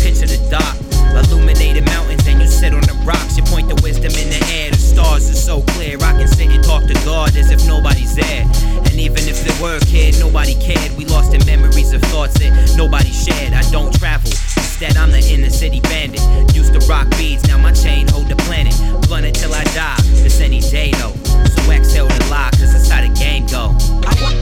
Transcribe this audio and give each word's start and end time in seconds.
Picture 0.00 0.26
the 0.26 0.40
dock, 0.50 0.76
illuminated 1.12 1.84
mountains, 1.86 2.26
and 2.26 2.40
you 2.40 2.46
sit 2.48 2.72
on 2.72 2.82
the 2.82 2.96
rocks. 3.04 3.36
You 3.36 3.44
point 3.44 3.68
the 3.68 3.78
wisdom 3.82 4.12
in 4.16 4.28
the 4.30 4.42
air, 4.52 4.70
the 4.70 4.78
stars 4.78 5.28
are 5.30 5.36
so 5.36 5.62
clear. 5.74 5.96
I 6.00 6.12
can 6.18 6.28
sit 6.28 6.50
and 6.50 6.62
talk 6.64 6.84
to 6.84 6.94
God 7.04 7.36
as 7.36 7.50
if 7.50 7.66
nobody's 7.66 8.14
there. 8.14 8.44
And 8.84 8.94
even 9.00 9.26
if 9.28 9.44
there 9.44 9.62
were, 9.62 9.80
kid, 9.80 10.18
nobody 10.18 10.54
cared. 10.54 10.96
We 10.96 11.04
lost 11.06 11.34
in 11.34 11.44
memories 11.46 11.92
of 11.92 12.02
thoughts 12.12 12.38
that 12.38 12.52
nobody 12.76 13.10
shared. 13.10 13.52
I 13.52 13.62
don't 13.70 13.92
travel. 13.98 14.30
Instead, 14.74 14.96
I'm 14.96 15.12
the 15.12 15.22
inner 15.30 15.50
city 15.50 15.80
bandit. 15.80 16.20
Used 16.54 16.72
to 16.74 16.80
rock 16.86 17.08
beads, 17.16 17.46
now 17.46 17.58
my 17.58 17.72
chain 17.72 18.08
hold 18.08 18.28
the 18.28 18.36
planet. 18.36 18.74
Blunt 19.06 19.24
until 19.24 19.54
I 19.54 19.64
die, 19.70 19.96
it's 20.26 20.40
any 20.40 20.60
day 20.60 20.90
though. 20.98 21.14
So 21.46 21.70
exhale 21.70 22.08
the 22.08 22.26
lie, 22.28 22.50
cause 22.58 22.72
that's 22.72 22.88
how 22.88 23.00
the 23.00 23.14
game 23.14 23.46
go. 23.46 23.70
I 24.02 24.12
want 24.20 24.34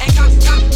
and 0.00 0.16
got, 0.16 0.32
got 0.44 0.75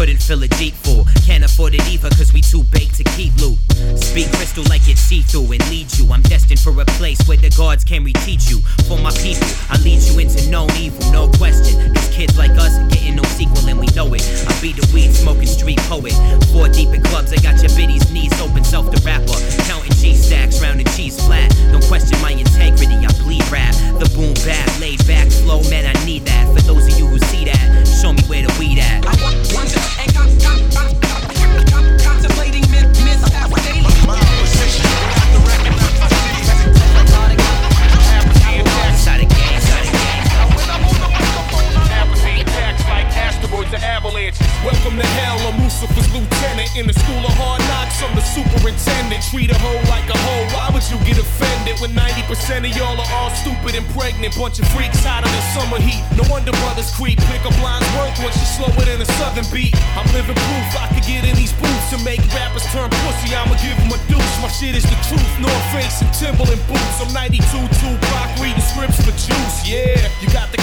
couldn't 0.00 0.16
fill 0.16 0.42
a 0.42 0.48
Jeep 0.56 0.72
full. 0.72 1.04
Can't 1.26 1.44
afford 1.44 1.74
it 1.74 1.86
either, 1.92 2.08
cause 2.16 2.32
we 2.32 2.40
too 2.40 2.64
baked 2.72 2.94
to 2.94 3.04
keep 3.12 3.36
loot. 3.36 3.58
Speak 4.00 4.32
crystal 4.32 4.64
like 4.72 4.88
it's 4.88 4.98
see 4.98 5.20
through 5.20 5.52
and 5.52 5.60
lead 5.68 5.92
you. 5.98 6.08
I'm 6.10 6.22
destined 6.22 6.58
for 6.58 6.72
a 6.80 6.86
place 6.96 7.20
where 7.28 7.36
the 7.36 7.50
gods 7.50 7.84
can 7.84 8.02
reteach 8.02 8.48
you. 8.48 8.64
For 8.88 8.96
my 8.96 9.12
people, 9.20 9.44
I 9.68 9.76
lead 9.84 10.00
you 10.00 10.18
into 10.20 10.48
known 10.48 10.70
evil, 10.80 11.04
no 11.12 11.28
question. 11.36 11.92
These 11.92 12.08
kids 12.16 12.29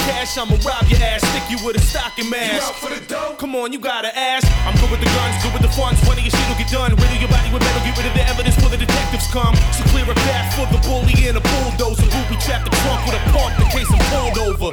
cash, 0.08 0.38
I'ma 0.38 0.56
rob 0.64 0.88
your 0.88 1.04
ass. 1.04 1.22
Stick 1.28 1.46
you 1.52 1.60
with 1.66 1.76
a 1.76 1.84
stocking 1.84 2.30
mask. 2.30 2.74
for 2.80 2.90
the 2.90 3.04
dough? 3.06 3.36
Come 3.38 3.56
on, 3.56 3.74
you 3.74 3.80
gotta 3.80 4.12
ask. 4.16 4.48
I'm 4.66 4.76
good 4.80 4.92
with 4.92 5.04
the 5.04 5.12
guns, 5.12 5.36
good 5.44 5.54
with 5.54 5.62
the 5.62 5.74
funds. 5.76 6.00
Plenty 6.08 6.28
of 6.28 6.32
shit 6.32 6.48
will 6.48 6.56
get 6.56 6.72
done. 6.72 6.96
Rid 6.96 7.12
of 7.12 7.20
your 7.20 7.30
body 7.30 7.52
with 7.52 7.62
metal, 7.62 7.84
get 7.84 7.98
rid 8.00 8.08
of 8.08 8.16
the 8.16 8.26
evidence 8.32 8.56
before 8.56 8.72
the 8.72 8.80
detectives 8.80 9.28
come. 9.36 9.54
So 9.76 9.84
clear 9.92 10.08
a 10.08 10.16
path 10.32 10.48
for 10.56 10.66
the 10.72 10.80
bully 10.88 11.16
and 11.28 11.38
a 11.38 11.44
bulldozer. 11.44 12.08
Booby 12.08 12.40
trap 12.40 12.64
the 12.64 12.72
trunk 12.82 13.04
with 13.06 13.20
a 13.20 13.24
pump 13.36 13.54
in 13.60 13.68
case 13.76 13.90
I'm 13.92 14.02
pulled 14.12 14.40
over. 14.48 14.70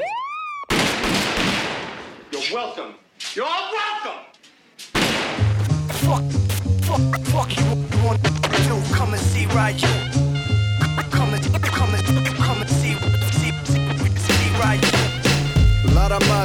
You're 2.30 2.48
welcome. 2.54 2.94
You're 3.34 3.58
welcome. 3.74 4.20
Fuck, 6.04 6.24
fuck, 6.86 7.04
fuck 7.34 7.50
you. 7.58 7.66
You 7.74 7.98
want 8.06 8.22
to 8.22 8.94
come 8.94 9.14
and 9.14 9.22
see 9.22 9.46
right 9.46 9.74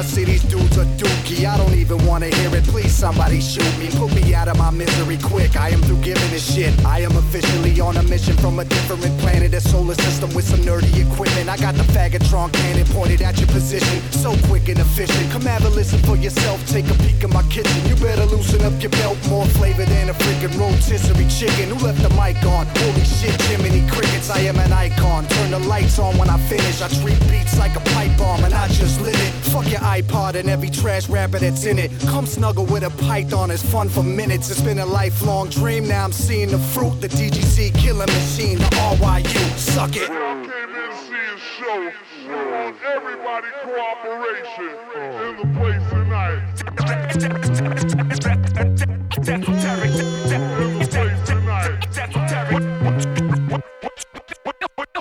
Lot 0.00 0.08
see 0.08 0.24
these 0.24 0.42
dudes 0.44 0.78
are 0.78 0.88
dookie. 0.96 1.44
I 1.44 1.58
don't 1.58 1.74
even 1.74 2.06
wanna 2.06 2.28
hear 2.28 2.54
it. 2.56 2.64
Please, 2.64 2.94
somebody 2.94 3.38
shoot 3.38 3.72
me. 3.78 3.88
Put 4.00 4.14
me 4.14 4.34
out 4.34 4.48
of 4.48 4.56
my 4.56 4.70
misery 4.70 5.18
quick. 5.18 5.56
I 5.56 5.68
am 5.68 5.82
through 5.82 6.00
giving 6.00 6.30
this 6.30 6.54
shit. 6.54 6.72
I 6.86 7.00
am 7.00 7.14
officially 7.16 7.78
on 7.80 7.98
a 7.98 8.02
mission 8.04 8.34
from 8.38 8.60
a 8.60 8.64
different 8.64 9.18
planet, 9.18 9.52
a 9.52 9.60
solar 9.60 9.94
system 9.94 10.32
with 10.32 10.46
some 10.48 10.60
nerdy 10.60 10.90
equipment. 11.04 11.50
I 11.50 11.58
got 11.58 11.74
the 11.74 11.82
Fagatron 11.92 12.50
cannon 12.50 12.86
pointed 12.96 13.20
at 13.20 13.38
your 13.40 13.48
position. 13.48 14.00
So 14.10 14.34
quick 14.48 14.70
and 14.70 14.78
efficient. 14.78 15.30
Come 15.32 15.42
have 15.42 15.66
a 15.66 15.68
listen 15.68 15.98
for 16.08 16.16
yourself. 16.16 16.64
Take 16.66 16.88
a 16.88 16.94
peek 17.04 17.22
in 17.22 17.30
my 17.30 17.42
kitchen. 17.54 17.84
You 17.86 17.96
better 17.96 18.24
loosen 18.24 18.62
up 18.62 18.80
your 18.80 18.92
belt. 18.92 19.18
More 19.28 19.44
flavor 19.60 19.84
than 19.84 20.08
a 20.08 20.14
freaking 20.14 20.56
rotisserie 20.58 21.28
chicken. 21.28 21.76
Who 21.76 21.84
left 21.84 22.00
the 22.00 22.10
mic 22.16 22.40
on? 22.46 22.64
Holy 22.80 23.04
shit, 23.04 23.36
Jiminy 23.42 23.86
Crickets. 23.90 24.30
I 24.30 24.40
am 24.48 24.58
an 24.60 24.72
icon. 24.72 25.26
Turn 25.28 25.50
the 25.50 25.58
lights 25.58 25.98
on 25.98 26.16
when 26.16 26.30
I 26.30 26.38
finish. 26.48 26.80
I 26.80 26.88
treat 26.88 27.20
beats 27.28 27.39
like 27.60 27.76
a 27.76 27.80
pipe 27.90 28.16
bomb 28.16 28.42
and 28.42 28.54
I 28.54 28.66
just 28.68 29.02
lit 29.02 29.14
it. 29.14 29.32
Fuck 29.52 29.70
your 29.70 29.80
iPod 29.80 30.34
and 30.34 30.48
every 30.48 30.70
trash 30.70 31.10
rapper 31.10 31.38
that's 31.38 31.66
in 31.66 31.78
it. 31.78 31.90
Come 32.08 32.24
snuggle 32.24 32.64
with 32.64 32.84
a 32.84 32.90
python, 33.04 33.50
it's 33.50 33.62
fun 33.62 33.90
for 33.90 34.02
minutes. 34.02 34.50
It's 34.50 34.62
been 34.62 34.78
a 34.78 34.86
lifelong 34.86 35.50
dream, 35.50 35.86
now 35.86 36.04
I'm 36.04 36.12
seeing 36.12 36.50
the 36.50 36.58
fruit. 36.58 36.98
The 37.02 37.08
DGC 37.08 37.74
killing 37.74 38.06
machine, 38.06 38.58
the 38.58 38.70
RYU, 38.96 39.58
suck 39.58 39.94
it. 39.94 40.08
Y'all 40.08 40.42
came 40.42 40.74
in 40.74 40.90
to 40.90 40.96
see 41.06 41.26
a 41.34 41.38
show. 41.56 41.92
We 42.26 42.34
want 42.50 42.76
everybody 42.96 43.48
cooperation 43.62 44.70
in 44.96 45.36
the 45.36 45.58
place 45.58 45.90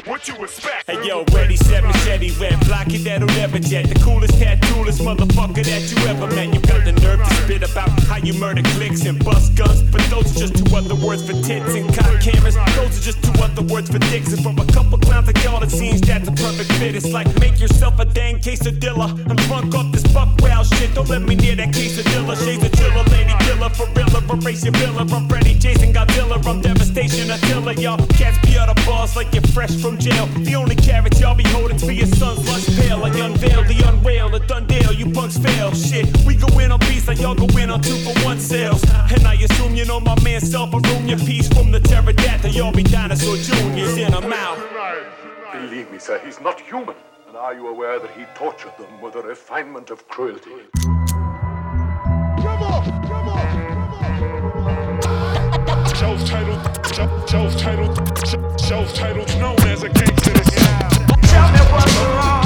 What 0.10 0.28
you 0.28 0.44
expect? 0.44 0.79
Hey 0.90 0.98
yo, 1.06 1.24
ready, 1.36 1.56
set, 1.56 1.84
machete, 1.84 2.32
red, 2.42 2.60
block 2.66 2.88
it, 2.88 3.04
that'll 3.04 3.28
never 3.38 3.60
jet. 3.60 3.88
The 3.88 3.94
coolest 4.02 4.34
tattooeless 4.42 4.98
motherfucker 4.98 5.64
that 5.64 5.86
you 5.86 5.98
ever 6.10 6.26
met. 6.34 6.52
You 6.52 6.60
got 6.62 6.84
the 6.84 6.94
nerve 6.94 7.20
to 7.20 7.30
spit 7.46 7.62
about 7.62 7.90
how 8.10 8.18
you 8.18 8.34
murder 8.34 8.64
clicks 8.74 9.06
and 9.06 9.24
bust 9.24 9.54
guns. 9.54 9.84
But 9.84 10.02
those 10.10 10.36
are 10.36 10.40
just 10.40 10.58
two 10.58 10.76
other 10.76 10.96
words 10.96 11.22
for 11.22 11.34
tits 11.46 11.76
and 11.76 11.86
cock 11.94 12.20
cameras. 12.20 12.56
Those 12.74 12.98
are 12.98 13.06
just 13.06 13.22
two 13.22 13.38
other 13.38 13.62
words 13.62 13.92
for 13.92 14.00
dicks. 14.00 14.34
And 14.34 14.42
from 14.42 14.58
a 14.58 14.66
couple 14.74 14.98
clowns 14.98 15.28
like 15.28 15.38
y'all, 15.44 15.62
it 15.62 15.70
seems 15.70 16.02
that's 16.02 16.28
the 16.28 16.34
perfect 16.34 16.72
fit. 16.82 16.96
It's 16.96 17.14
like 17.14 17.30
make 17.40 17.60
yourself 17.60 18.00
a 18.00 18.06
dang 18.06 18.40
quesadilla. 18.40 19.14
I'm 19.30 19.38
drunk 19.46 19.76
off 19.76 19.92
this 19.92 20.02
fuck 20.10 20.42
wow 20.42 20.64
shit. 20.64 20.96
Don't 20.96 21.08
let 21.08 21.22
me 21.22 21.36
near 21.36 21.54
that 21.54 21.70
quesadilla. 21.70 22.34
Shades 22.34 22.66
of 22.66 22.74
chiller, 22.74 23.04
lady 23.14 23.38
killer, 23.46 23.70
for 23.70 23.86
real, 23.94 24.10
erase 24.42 24.64
your 24.66 24.74
pillar. 24.74 25.06
I'm 25.06 25.30
Freddy, 25.30 25.54
Jason, 25.54 25.94
Godzilla. 25.94 26.44
I'm 26.48 26.62
devastation, 26.62 27.30
Attila. 27.30 27.76
Y'all 27.76 28.04
cats 28.18 28.40
be 28.42 28.58
out 28.58 28.70
of 28.70 28.86
bars 28.88 29.16
like 29.16 29.32
you're 29.34 29.44
fresh 29.54 29.76
from 29.76 30.00
jail. 30.00 30.26
The 30.42 30.56
only 30.56 30.79
carrot 30.82 31.20
y'all 31.20 31.36
be 31.36 31.48
holding 31.50 31.78
for 31.78 31.92
your 31.92 32.08
son's 32.08 32.48
lust 32.48 32.70
pale. 32.80 33.04
I 33.04 33.10
unveil 33.10 33.64
the 33.64 33.84
unreal, 33.88 34.30
the 34.30 34.40
done 34.40 34.68
deal. 34.68 34.94
You 34.94 35.12
punks 35.12 35.38
fail. 35.38 35.74
Shit, 35.74 36.06
we 36.26 36.36
go 36.36 36.48
in 36.60 36.72
on 36.72 36.80
beats 36.80 37.08
like 37.08 37.20
y'all 37.20 37.36
go 37.36 37.48
in 37.58 37.70
on 37.70 37.82
two 37.82 37.98
for 38.04 38.14
one 38.26 38.40
sales. 38.40 38.84
And 39.12 39.26
I 39.26 39.36
assume 39.36 39.76
you 39.76 39.86
know 39.86 40.00
my 40.00 40.16
man 40.24 40.42
self 40.42 40.74
a 40.74 40.80
room 40.80 41.08
your 41.08 41.20
piece 41.20 41.48
from 41.48 41.72
the 41.72 41.80
pterodactyl. 41.80 42.52
Y'all 42.52 42.72
be 42.72 42.84
dinosaur 42.84 43.38
juniors 43.38 43.98
and 43.98 44.16
I'm 44.16 44.32
out. 44.34 44.58
Believe 45.52 45.92
me, 45.92 46.00
sir, 46.00 46.20
he's 46.20 46.40
not 46.40 46.60
human. 46.60 46.96
And 47.28 47.38
are 47.38 47.54
you 47.54 47.68
aware 47.68 48.00
that 48.00 48.12
he 48.12 48.26
tortured 48.36 48.76
them 48.78 49.02
with 49.02 49.16
a 49.16 49.22
refinement 49.22 49.92
of 49.92 50.08
cruelty? 50.08 50.52
Show's 55.96 56.24
title, 56.28 56.58
show, 56.92 57.26
show's 57.28 57.56
title, 57.62 57.94
show, 58.26 58.58
show's 58.58 58.94
title's 58.94 59.36
known 59.36 59.60
as 59.68 59.84
a 59.84 59.90
gangster. 59.90 60.39
What's 61.80 61.96
wrong. 61.96 62.39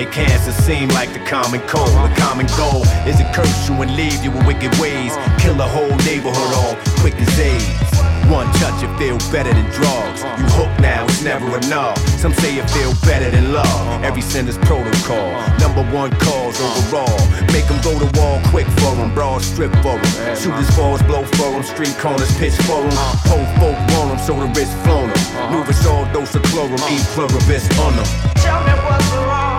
Make 0.00 0.12
cancer 0.12 0.52
seem 0.52 0.88
like 0.90 1.12
the 1.12 1.20
common 1.20 1.60
cold. 1.68 1.92
The 2.08 2.14
common 2.16 2.46
goal 2.56 2.82
is 3.04 3.16
to 3.18 3.26
curse 3.34 3.68
you 3.68 3.74
and 3.82 3.94
leave 3.96 4.24
you 4.24 4.30
with 4.30 4.46
wicked 4.46 4.72
ways. 4.80 5.12
Kill 5.38 5.60
a 5.60 5.68
whole 5.68 5.94
neighborhood 6.08 6.52
all 6.60 6.74
quick 7.00 7.14
as 7.20 7.38
AIDS. 7.38 7.90
One 8.32 8.46
touch, 8.62 8.80
it 8.80 8.92
feel 8.96 9.18
better 9.34 9.52
than 9.52 9.66
drugs. 9.76 10.22
You 10.38 10.46
hook 10.56 10.72
now, 10.80 11.04
it's 11.04 11.22
never 11.22 11.48
enough. 11.58 11.98
Some 12.22 12.32
say 12.32 12.56
it 12.56 12.70
feel 12.70 12.94
better 13.04 13.28
than 13.30 13.52
love. 13.52 14.04
Every 14.04 14.22
sin 14.22 14.48
is 14.48 14.56
protocol. 14.58 15.28
Number 15.58 15.84
one 15.92 16.12
cause 16.22 16.56
overall. 16.62 17.20
Make 17.52 17.66
them 17.66 17.80
go 17.82 17.92
to 17.98 18.08
wall 18.18 18.40
quick 18.54 18.68
for 18.80 18.94
them. 18.94 19.12
Broad 19.12 19.42
strip 19.42 19.72
for 19.84 19.98
them. 20.00 20.36
Shooters 20.36 20.70
balls 20.76 21.02
blow 21.02 21.24
for 21.36 21.50
them. 21.52 21.62
Street 21.62 21.96
corners 21.98 22.32
pitch 22.38 22.56
for 22.68 22.80
them. 22.80 22.96
Whole 23.28 23.48
folk 23.58 23.76
want 23.92 24.08
them, 24.14 24.20
so 24.24 24.32
the 24.38 24.48
wrist 24.54 24.72
flown 24.84 25.10
them. 25.10 25.52
Move 25.52 25.68
us 25.68 25.84
all 25.84 26.06
dose 26.14 26.34
of 26.36 26.42
chlorum. 26.48 26.80
Eat 26.88 27.04
pluribus 27.12 27.66
on 27.84 27.96
them. 27.96 28.06
Tell 28.36 28.60
me 28.64 28.72
what's 28.86 29.10
wrong. 29.26 29.49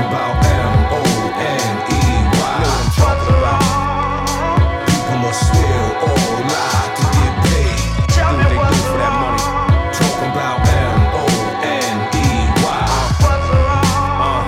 Talk 0.00 0.08
about 0.08 0.32
M-O-N-E-Y. 0.40 1.92
Know 2.32 2.72
what 2.72 2.80
I'm 2.80 2.88
talking 2.96 3.36
about. 3.36 3.60
People 4.88 5.28
are 5.28 5.36
still 5.36 5.88
all 6.08 6.40
lie 6.48 6.88
to 6.96 7.04
get 7.16 7.32
paid. 7.44 7.76
Tell 8.08 8.32
Do 8.32 8.36
what 8.40 8.48
they 8.48 8.56
do 8.56 8.80
for 8.88 8.96
that 8.96 9.12
money. 9.20 9.44
Talk 9.92 10.18
about 10.24 10.58
M-O-N-E-Y. 11.04 12.00
Wrong? 13.52 13.92
Uh, 14.24 14.40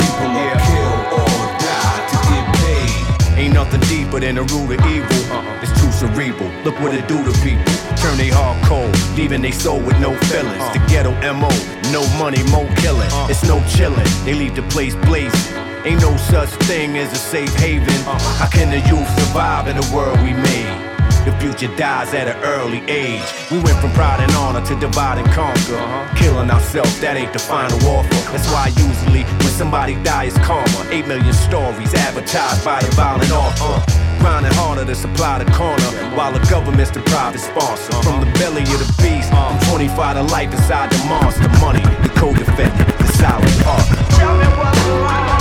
people 0.00 0.32
are 0.40 0.56
killed 0.68 1.04
or 1.20 1.36
die 1.60 2.00
to 2.08 2.16
get 2.32 2.46
paid. 2.56 3.04
Ain't 3.38 3.52
nothing 3.52 3.82
deeper 3.92 4.20
than 4.20 4.34
the 4.36 4.44
root 4.44 4.72
of 4.72 4.80
evil. 4.86 5.20
Too 5.20 5.57
cerebral. 5.98 6.50
Look 6.64 6.78
what 6.80 6.94
it 6.94 7.08
do 7.08 7.18
to 7.18 7.32
people. 7.42 7.64
Turn 7.98 8.16
they 8.16 8.30
heart 8.30 8.56
cold, 8.64 8.94
leaving 9.16 9.42
they 9.42 9.50
soul 9.50 9.80
with 9.80 9.98
no 9.98 10.14
feelings. 10.30 10.64
The 10.72 10.78
ghetto 10.86 11.10
MO, 11.34 11.50
no 11.90 12.06
money, 12.18 12.42
more 12.54 12.70
killing. 12.76 13.10
It's 13.28 13.42
no 13.44 13.58
chilling. 13.66 14.06
They 14.24 14.34
leave 14.34 14.54
the 14.54 14.62
place 14.62 14.94
blazing. 15.10 15.56
Ain't 15.84 16.00
no 16.00 16.16
such 16.16 16.50
thing 16.70 16.98
as 16.98 17.12
a 17.12 17.16
safe 17.16 17.52
haven. 17.56 18.00
How 18.38 18.48
can 18.48 18.70
the 18.70 18.80
youth 18.88 19.08
survive 19.18 19.66
in 19.66 19.76
the 19.76 19.88
world 19.94 20.18
we 20.22 20.32
made? 20.32 20.98
The 21.24 21.32
future 21.40 21.74
dies 21.76 22.14
at 22.14 22.28
an 22.28 22.36
early 22.44 22.80
age. 22.88 23.26
We 23.50 23.58
went 23.58 23.78
from 23.80 23.90
pride 23.92 24.20
and 24.20 24.32
honor 24.32 24.64
to 24.66 24.74
divide 24.78 25.18
and 25.18 25.28
conquer. 25.32 25.78
Killing 26.16 26.50
ourselves, 26.50 26.98
that 27.00 27.16
ain't 27.16 27.32
the 27.32 27.38
final 27.38 27.78
offer. 27.86 28.08
That's 28.32 28.48
why 28.48 28.68
usually 28.78 29.24
when 29.24 29.52
somebody 29.52 29.94
dies, 30.02 30.34
karma. 30.38 30.86
Eight 30.90 31.06
million 31.06 31.34
stories 31.34 31.92
advertised 31.94 32.64
by 32.64 32.78
a 32.78 32.90
violent 32.92 33.32
author. 33.32 34.07
Grinding 34.20 34.52
harder 34.54 34.84
to 34.84 34.94
supply 34.94 35.38
the 35.42 35.50
corner 35.52 35.90
while 36.16 36.32
the 36.32 36.44
government's 36.50 36.90
the 36.90 37.00
private 37.02 37.40
sponsor. 37.40 37.92
From 38.02 38.20
the 38.20 38.30
belly 38.38 38.62
of 38.62 38.78
the 38.78 38.90
beast, 39.02 39.30
from 39.30 39.58
25 39.70 40.16
to 40.16 40.22
life 40.34 40.52
inside 40.52 40.90
the 40.90 40.98
monster. 41.06 41.48
Money, 41.60 41.82
the 42.02 42.10
co-defendant, 42.16 42.98
the 42.98 43.06
silent 43.14 43.58
partner. 43.62 43.96
Tell 44.18 44.36
me 44.36 44.46
what's 44.58 44.78
wrong. 44.86 45.38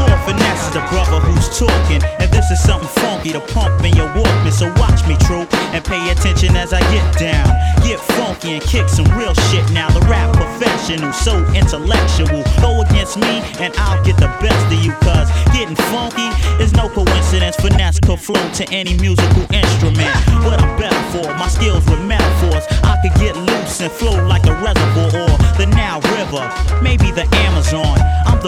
Lord 0.00 0.20
Finesse 0.24 0.66
is 0.66 0.72
the 0.72 0.80
brother 0.90 1.20
who's 1.20 1.58
talking. 1.58 2.02
And 2.20 2.30
this 2.32 2.50
is 2.50 2.62
something 2.62 2.99
funky 3.20 3.32
to 3.32 3.52
pump 3.52 3.84
in 3.84 3.94
your 3.96 4.08
Walkman. 4.08 4.52
So 4.52 4.72
watch 4.80 5.06
me, 5.06 5.16
true, 5.26 5.46
and 5.72 5.84
pay 5.84 6.10
attention 6.10 6.56
as 6.56 6.72
I 6.72 6.80
get 6.92 7.18
down. 7.18 7.48
Get 7.82 7.98
funky 8.16 8.52
and 8.52 8.62
kick 8.62 8.88
some 8.88 9.06
real 9.18 9.34
shit 9.50 9.68
now. 9.72 9.88
The 9.90 10.00
rap 10.06 10.34
professional, 10.34 11.12
so 11.12 11.44
intellectual. 11.54 12.42
Go 12.60 12.82
against 12.82 13.18
me, 13.18 13.42
and 13.58 13.74
I'll 13.78 14.02
get 14.04 14.16
the 14.16 14.28
best 14.40 14.66
of 14.66 14.84
you. 14.84 14.92
Cause 15.02 15.28
getting 15.52 15.76
funky 15.92 16.28
is 16.62 16.72
no 16.72 16.88
coincidence. 16.88 17.56
Finesse 17.56 18.00
could 18.00 18.20
flow 18.20 18.42
to 18.54 18.64
any 18.72 18.96
musical 18.98 19.44
instrument. 19.52 20.14
What 20.44 20.60
I'm 20.60 20.78
better 20.78 21.02
for, 21.12 21.28
my 21.34 21.48
skills 21.48 21.84
with 21.88 22.00
metaphors. 22.04 22.64
I 22.84 22.96
could 23.02 23.14
get 23.20 23.36
loose 23.36 23.80
and 23.80 23.92
flow 23.92 24.16
like 24.26 24.46
a 24.46 24.54
reservoir 24.62 25.28
or 25.28 25.36
the 25.58 25.66
Nile 25.66 26.00
River, 26.16 26.44
maybe 26.82 27.10
the 27.10 27.26
Amazon. 27.48 27.98
I'm 28.26 28.39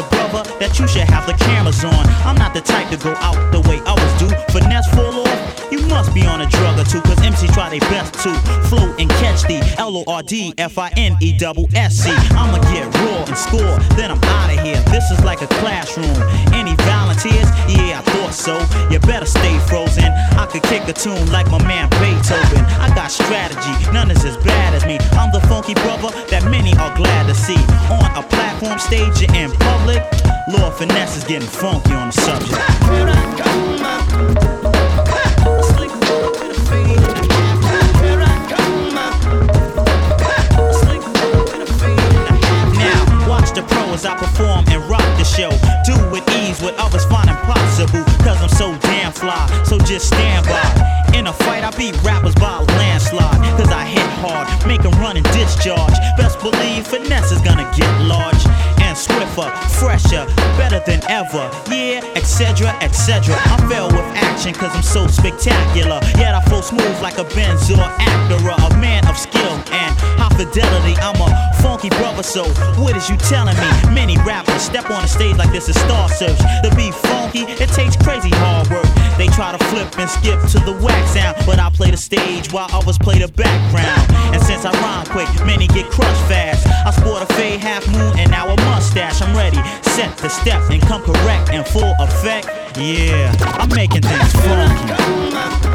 MCs 7.43 7.55
try 7.55 7.69
their 7.69 7.81
best 7.91 8.15
to 8.15 8.35
float 8.69 8.99
and 8.99 9.11
catch 9.11 9.43
the 9.43 9.61
L 9.79 9.97
O 9.97 10.05
R 10.07 10.23
D 10.23 10.55
F 10.59 10.79
I 10.79 10.91
N 10.97 11.17
E 11.21 11.37
double 11.37 11.69
S 11.75 11.95
C. 11.97 12.11
I'ma 12.33 12.59
get 12.73 12.87
raw 12.99 13.25
and 13.27 13.37
score, 13.37 13.79
then 13.97 14.11
I'm 14.11 14.23
out 14.25 14.51
of 14.53 14.61
here. 14.65 14.81
This 14.91 15.11
is 15.11 15.25
like 15.25 15.43
a 15.43 15.47
classroom. 15.61 16.07
Any 16.53 16.75
volunteers? 16.87 17.49
Yeah, 17.69 17.99
I 17.99 18.03
thought 18.05 18.35
so. 18.35 18.59
You 18.91 18.99
better 19.01 19.27
stay 19.27 19.59
frozen. 19.61 20.05
I 20.39 20.47
could 20.47 20.63
kick 20.65 20.87
a 20.89 20.93
tune 20.93 21.31
like 21.33 21.51
my 21.51 21.63
man 21.67 21.89
Beethoven. 22.01 22.65
I 22.81 22.93
got 22.95 23.11
strategy, 23.11 23.93
none 23.93 24.11
is 24.11 24.25
as 24.25 24.37
bad 24.39 24.75
as 24.75 24.85
me. 24.85 24.99
I'm 25.13 25.33
the 25.33 25.41
funky 25.49 25.75
brother 25.75 26.11
that 26.29 26.45
many 26.45 26.73
are 26.77 26.95
glad 26.97 27.27
to 27.27 27.35
see. 27.35 27.61
On 27.91 28.11
a 28.17 28.23
platform 28.23 28.79
stage 28.79 29.23
and 29.23 29.35
in 29.37 29.51
public, 29.59 30.03
Lord 30.49 30.75
Finesse 30.75 31.17
is 31.17 31.25
getting 31.25 31.49
funky 31.49 31.93
on 31.93 32.09
the 32.09 32.13
subject. 34.39 34.52
As 44.03 44.07
I 44.07 44.17
perform 44.17 44.65
and 44.69 44.83
rock 44.91 45.07
the 45.19 45.25
show. 45.25 45.51
Do 45.87 45.95
with 46.11 46.27
ease 46.43 46.61
what 46.61 46.75
others 46.79 47.05
find 47.07 47.31
impossible. 47.31 48.03
Cause 48.25 48.41
I'm 48.43 48.49
so 48.49 48.77
damn 48.81 49.13
fly, 49.13 49.47
so 49.65 49.79
just 49.79 50.09
stand 50.09 50.47
by. 50.47 50.67
In 51.15 51.27
a 51.27 51.33
fight, 51.33 51.63
I 51.63 51.71
beat 51.77 51.95
rappers 52.03 52.35
by 52.35 52.59
a 52.59 52.65
landslide. 52.79 53.39
Cause 53.59 53.71
I 53.71 53.85
hit 53.85 54.09
hard, 54.19 54.47
make 54.67 54.83
them 54.83 54.93
run 54.99 55.17
and 55.17 55.27
discharge. 55.31 55.95
Best 56.17 56.41
believe 56.41 56.87
finesse 56.87 57.31
is 57.31 57.41
gonna 57.43 57.69
get 57.77 57.91
large 58.03 58.43
and 58.83 58.97
swifter, 58.99 59.51
fresher, 59.79 60.27
better 60.59 60.81
than 60.85 61.01
ever. 61.09 61.47
Yeah, 61.71 62.03
etc., 62.17 62.75
etc. 62.83 63.37
I'm 63.55 63.69
filled 63.69 63.93
with 63.93 64.09
action 64.19 64.53
cause 64.55 64.75
I'm 64.75 64.83
so 64.83 65.07
spectacular. 65.07 66.01
Yet 66.19 66.35
I 66.35 66.41
flow 66.49 66.61
smooth 66.61 66.99
like 67.01 67.19
a 67.19 67.25
Benz 67.35 67.71
or 67.71 67.87
Acura, 68.03 68.57
a 68.67 68.77
man 68.79 69.07
of 69.07 69.17
skill 69.17 69.55
and 69.71 70.12
fidelity. 70.45 70.95
I'm 70.99 71.15
a 71.21 71.29
funky 71.63 71.89
brother, 71.91 72.23
so 72.23 72.45
what 72.81 72.97
is 72.97 73.09
you 73.09 73.17
telling 73.17 73.57
me? 73.57 73.95
Many 73.95 74.17
rappers 74.19 74.63
step 74.63 74.91
on 74.91 75.03
the 75.03 75.09
stage 75.09 75.37
like 75.37 75.53
this 75.53 75.69
is 75.69 75.79
Star 75.81 76.09
Search. 76.09 76.39
To 76.65 76.71
be 76.75 76.91
funky, 76.91 77.41
it 77.63 77.69
takes 77.71 77.97
crazy 77.97 78.31
hard 78.31 78.69
work. 78.71 78.87
They 79.19 79.29
try 79.29 79.57
to 79.57 79.63
flip 79.67 79.97
and 79.99 80.11
skip 80.11 80.41
to 80.53 80.59
the 80.67 80.75
whack 80.83 81.07
sound, 81.09 81.37
but 81.47 81.59
I 81.59 81.71
play 81.71 81.91
the 81.91 81.97
stage 81.97 82.53
while 82.53 82.69
others 82.73 82.99
play 82.99 83.19
the 83.19 83.29
background. 83.29 84.03
And 84.35 84.43
since 84.43 84.65
I 84.65 84.73
rhyme 84.83 85.07
quick, 85.07 85.29
many 85.47 85.67
get 85.69 85.87
crushed 85.91 86.25
fast. 86.27 86.67
I 86.67 86.91
sport 86.91 87.23
a 87.23 87.27
fade 87.35 87.61
half 87.61 87.87
moon 87.89 88.19
and 88.19 88.31
now 88.31 88.49
a 88.49 88.57
mustache. 88.63 89.23
I'm 89.23 89.37
ready, 89.37 89.63
set 89.83 90.17
the 90.19 90.29
step 90.29 90.63
and 90.71 90.83
come 90.83 91.03
correct 91.03 91.51
in 91.51 91.63
full 91.65 91.95
effect. 92.01 92.49
Yeah, 92.77 93.35
I'm 93.61 93.69
making 93.69 94.03
things 94.03 94.33
funky. 94.33 95.72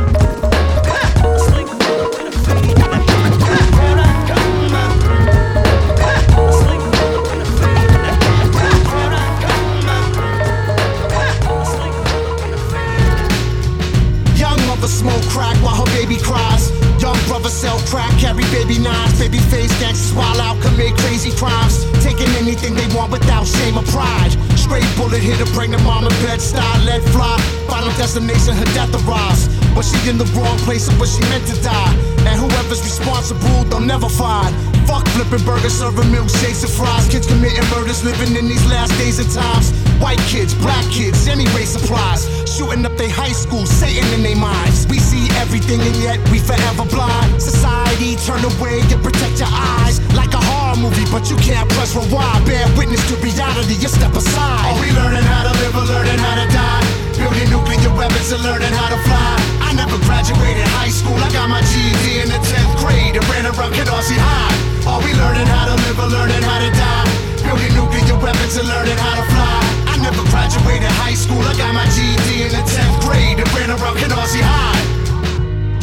Baby 18.67 18.83
knives. 18.83 19.19
Baby 19.19 19.39
face 19.49 19.71
gangsters 19.79 20.13
wild 20.13 20.39
out, 20.39 20.61
commit 20.61 20.95
crazy 20.97 21.31
crimes. 21.31 21.85
Taking 22.03 22.27
anything 22.35 22.75
they 22.75 22.87
want 22.95 23.11
without 23.11 23.47
shame 23.47 23.77
or 23.77 23.83
pride. 23.83 24.31
Straight 24.55 24.85
bullet 24.97 25.21
hit 25.23 25.39
her 25.39 25.49
pregnant 25.55 25.83
mama 25.83 26.09
bed 26.23 26.41
style, 26.41 26.83
let 26.83 27.01
fly. 27.15 27.39
Final 27.67 27.91
destination, 27.95 28.55
her 28.55 28.69
death 28.75 28.91
arrives. 29.07 29.47
But 29.73 29.83
she 29.83 29.97
in 30.09 30.17
the 30.17 30.27
wrong 30.35 30.57
place 30.67 30.87
of 30.87 30.99
where 30.99 31.07
she 31.07 31.21
meant 31.31 31.47
to 31.47 31.55
die. 31.63 31.93
And 32.27 32.35
whoever's 32.39 32.83
responsible, 32.83 33.63
they'll 33.69 33.79
never 33.79 34.09
find. 34.09 34.53
Fuck 34.87 35.07
flipping 35.15 35.45
burgers, 35.45 35.73
serving 35.73 36.11
milkshakes 36.11 36.63
and 36.63 36.71
fries. 36.71 37.07
Kids 37.07 37.27
committing 37.27 37.63
murders, 37.71 38.03
living 38.03 38.35
in 38.35 38.47
these 38.47 38.65
last 38.67 38.91
days 38.97 39.19
and 39.19 39.29
times. 39.31 39.71
White 39.99 40.21
kids, 40.29 40.53
black 40.53 40.85
kids, 40.91 41.27
any 41.27 41.45
race 41.57 41.75
applies. 41.75 42.29
Shooting 42.45 42.85
up 42.85 42.95
their 42.97 43.09
high 43.09 43.33
school, 43.33 43.65
Satan 43.65 44.05
in 44.13 44.21
their 44.21 44.37
minds. 44.37 44.85
We 44.87 44.99
see 44.99 45.25
everything 45.41 45.81
and 45.81 45.95
yet 45.97 46.21
we 46.29 46.37
forever 46.37 46.85
blind. 46.85 47.41
Society, 47.41 48.15
turn 48.21 48.45
away 48.45 48.81
and 48.93 49.01
protect 49.01 49.41
your 49.41 49.49
eyes. 49.49 49.97
Like 50.13 50.33
a 50.33 50.41
horror 50.41 50.77
movie, 50.77 51.05
but 51.09 51.29
you 51.29 51.37
can't 51.37 51.67
press 51.73 51.97
rewind. 51.97 52.45
Bear 52.45 52.65
witness 52.77 53.01
to 53.09 53.15
reality, 53.17 53.75
you 53.81 53.89
step 53.89 54.13
aside. 54.13 54.69
Are 54.69 54.77
we 54.77 54.93
learning 54.93 55.25
how 55.25 55.49
to 55.49 55.53
live 55.65 55.75
or 55.75 55.85
learning 55.89 56.19
how 56.21 56.35
to 56.39 56.47
die? 56.53 56.83
Building 57.17 57.49
nuclear 57.49 57.89
weapons 57.97 58.29
and 58.31 58.41
learning 58.45 58.73
how 58.77 58.93
to 58.93 58.99
fly. 59.01 59.33
I 59.65 59.73
never 59.73 59.97
graduated 60.05 60.67
high 60.77 60.93
school, 60.93 61.17
I 61.17 61.29
got 61.33 61.49
my 61.49 61.61
GED 61.73 62.21
in 62.21 62.29
the 62.29 62.37
10th 62.37 62.73
grade 62.85 63.17
and 63.17 63.25
ran 63.33 63.49
around 63.49 63.73
Canarsie 63.73 64.17
High. 64.17 64.53
Are 64.85 65.01
we 65.01 65.11
learning 65.17 65.49
how 65.49 65.73
to 65.73 65.75
live 65.89 65.97
or 65.99 66.07
learning 66.07 66.41
how 66.45 66.61
to 66.61 66.69
die? 66.69 67.07
Building 67.43 67.73
nuclear 67.73 68.17
weapons 68.21 68.55
and 68.57 68.67
learning 68.69 68.97
how 68.97 69.15
to 69.17 69.25
fly. 69.33 69.76
Never 70.07 70.23
graduated 70.31 70.87
high 71.03 71.15
school, 71.15 71.41
I 71.43 71.51
got 71.59 71.75
my 71.75 71.83
GED 71.91 72.47
in 72.47 72.51
the 72.55 72.63
10th 72.63 73.03
grade 73.03 73.39
and 73.43 73.49
ran 73.51 73.69
around 73.71 73.97
Canarsie 73.97 74.39
High. 74.39 74.79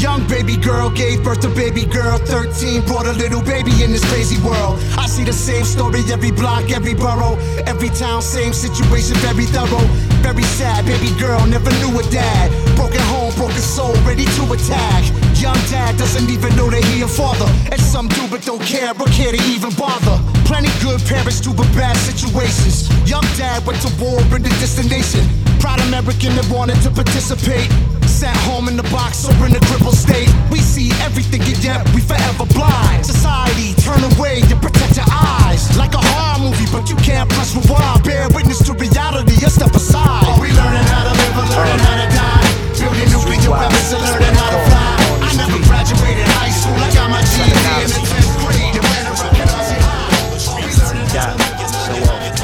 Young 0.01 0.27
baby 0.27 0.57
girl 0.57 0.89
gave 0.89 1.23
birth 1.23 1.41
to 1.41 1.51
baby 1.51 1.85
girl. 1.85 2.17
13 2.17 2.87
brought 2.87 3.05
a 3.05 3.13
little 3.13 3.43
baby 3.43 3.85
in 3.85 3.93
this 3.93 4.03
crazy 4.09 4.41
world. 4.41 4.81
I 4.97 5.09
see 5.09 5.25
the 5.25 5.33
same 5.35 5.67
story 5.67 6.01
every 6.11 6.31
block 6.31 6.71
every 6.71 6.95
borough. 6.95 7.37
Every 7.67 7.91
town 7.91 8.23
same 8.23 8.55
situation 8.55 9.15
very 9.17 9.45
thorough. 9.45 9.85
Very 10.25 10.45
sad 10.57 10.87
baby 10.87 11.13
girl 11.21 11.45
never 11.45 11.69
knew 11.85 11.93
a 12.01 12.03
dad. 12.05 12.49
Broken 12.77 13.05
home 13.13 13.35
broken 13.35 13.61
soul 13.61 13.93
ready 14.09 14.25
to 14.25 14.53
attack 14.55 15.24
young 15.45 15.61
dad 15.69 15.93
doesn't 15.99 16.31
even 16.33 16.49
know 16.57 16.73
that 16.73 16.81
he 16.89 17.05
a 17.05 17.09
father. 17.09 17.45
And 17.69 17.77
some 17.77 18.09
do 18.09 18.25
but 18.33 18.41
don't 18.49 18.65
care 18.65 18.97
but 18.97 19.13
can't 19.13 19.37
even 19.53 19.77
bother. 19.77 20.17
Plenty 20.49 20.73
good 20.81 20.97
parents 21.05 21.37
too 21.45 21.53
but 21.53 21.69
bad 21.77 21.93
situations. 22.01 22.89
Young 23.05 23.29
dad 23.37 23.61
went 23.69 23.77
to 23.85 23.93
war 24.01 24.17
in 24.33 24.41
the 24.41 24.49
destination. 24.65 25.21
Proud 25.61 25.85
American 25.85 26.33
that 26.41 26.49
wanted 26.49 26.81
to 26.81 26.89
participate. 26.89 27.69
Sat 28.09 28.33
home 28.49 28.73
in 28.73 28.77
the 28.81 28.89
box 28.89 29.29
or 29.29 29.37
in 29.45 29.53
a 29.53 29.61
crippled 29.69 30.01
state. 30.01 30.33
We 30.49 30.65
see 30.65 30.89
everything 31.05 31.45
and 31.45 31.61
yet 31.61 31.85
we 31.93 32.01
forever 32.01 32.49
blind. 32.57 33.05
Society 33.05 33.77
turn 33.85 34.01
away 34.17 34.41
to 34.49 34.57
protect 34.57 34.97
your 34.97 35.11
eyes. 35.13 35.69
Like 35.77 35.93
a 35.93 36.01
horror 36.01 36.41
movie 36.41 36.69
but 36.73 36.89
you 36.89 36.97
can't 37.05 37.29
press 37.29 37.53
rewind. 37.53 38.01
Bear 38.01 38.33
witness 38.33 38.65
to 38.65 38.73
reality 38.73 39.37
a 39.45 39.51
step 39.53 39.77
aside. 39.77 40.25
Are 40.25 40.41
we 40.41 40.49
learning 40.57 40.89
how 40.89 41.05
to 41.05 41.13
live 41.13 41.37
or 41.37 41.47
learning 41.53 41.81
how 41.85 41.97
to 42.01 42.09
die? 42.17 42.49
Building 42.81 43.09
nuclear 43.13 43.53
weapons 43.53 43.93
and 43.93 44.01
learning 44.09 44.37
how 44.41 44.51
to 44.57 44.61
fly 44.73 44.94
never 45.37 45.59
graduated 45.67 46.27
high 46.39 46.51
school 46.51 46.75
I 46.79 46.91
got 46.95 47.11
my 47.11 47.23
GED 47.23 47.51
in 47.83 47.91
the 47.91 48.01
10th 48.07 48.33
grade 48.43 48.75
and 48.75 48.85
ran 48.85 49.05
around 49.11 49.35
Canarsie 49.35 49.81
High. 49.83 50.15
Are 50.51 50.63
we 50.63 50.71
learning 50.79 51.09
how 51.15 51.33
to 51.33 51.39
live 51.39 52.05
or 52.05 52.09
learning 52.09 52.35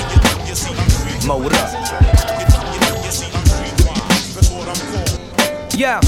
Mo, 1.26 1.36
what 1.38 1.54
up? 1.54 1.70
Yeah. 5.74 6.00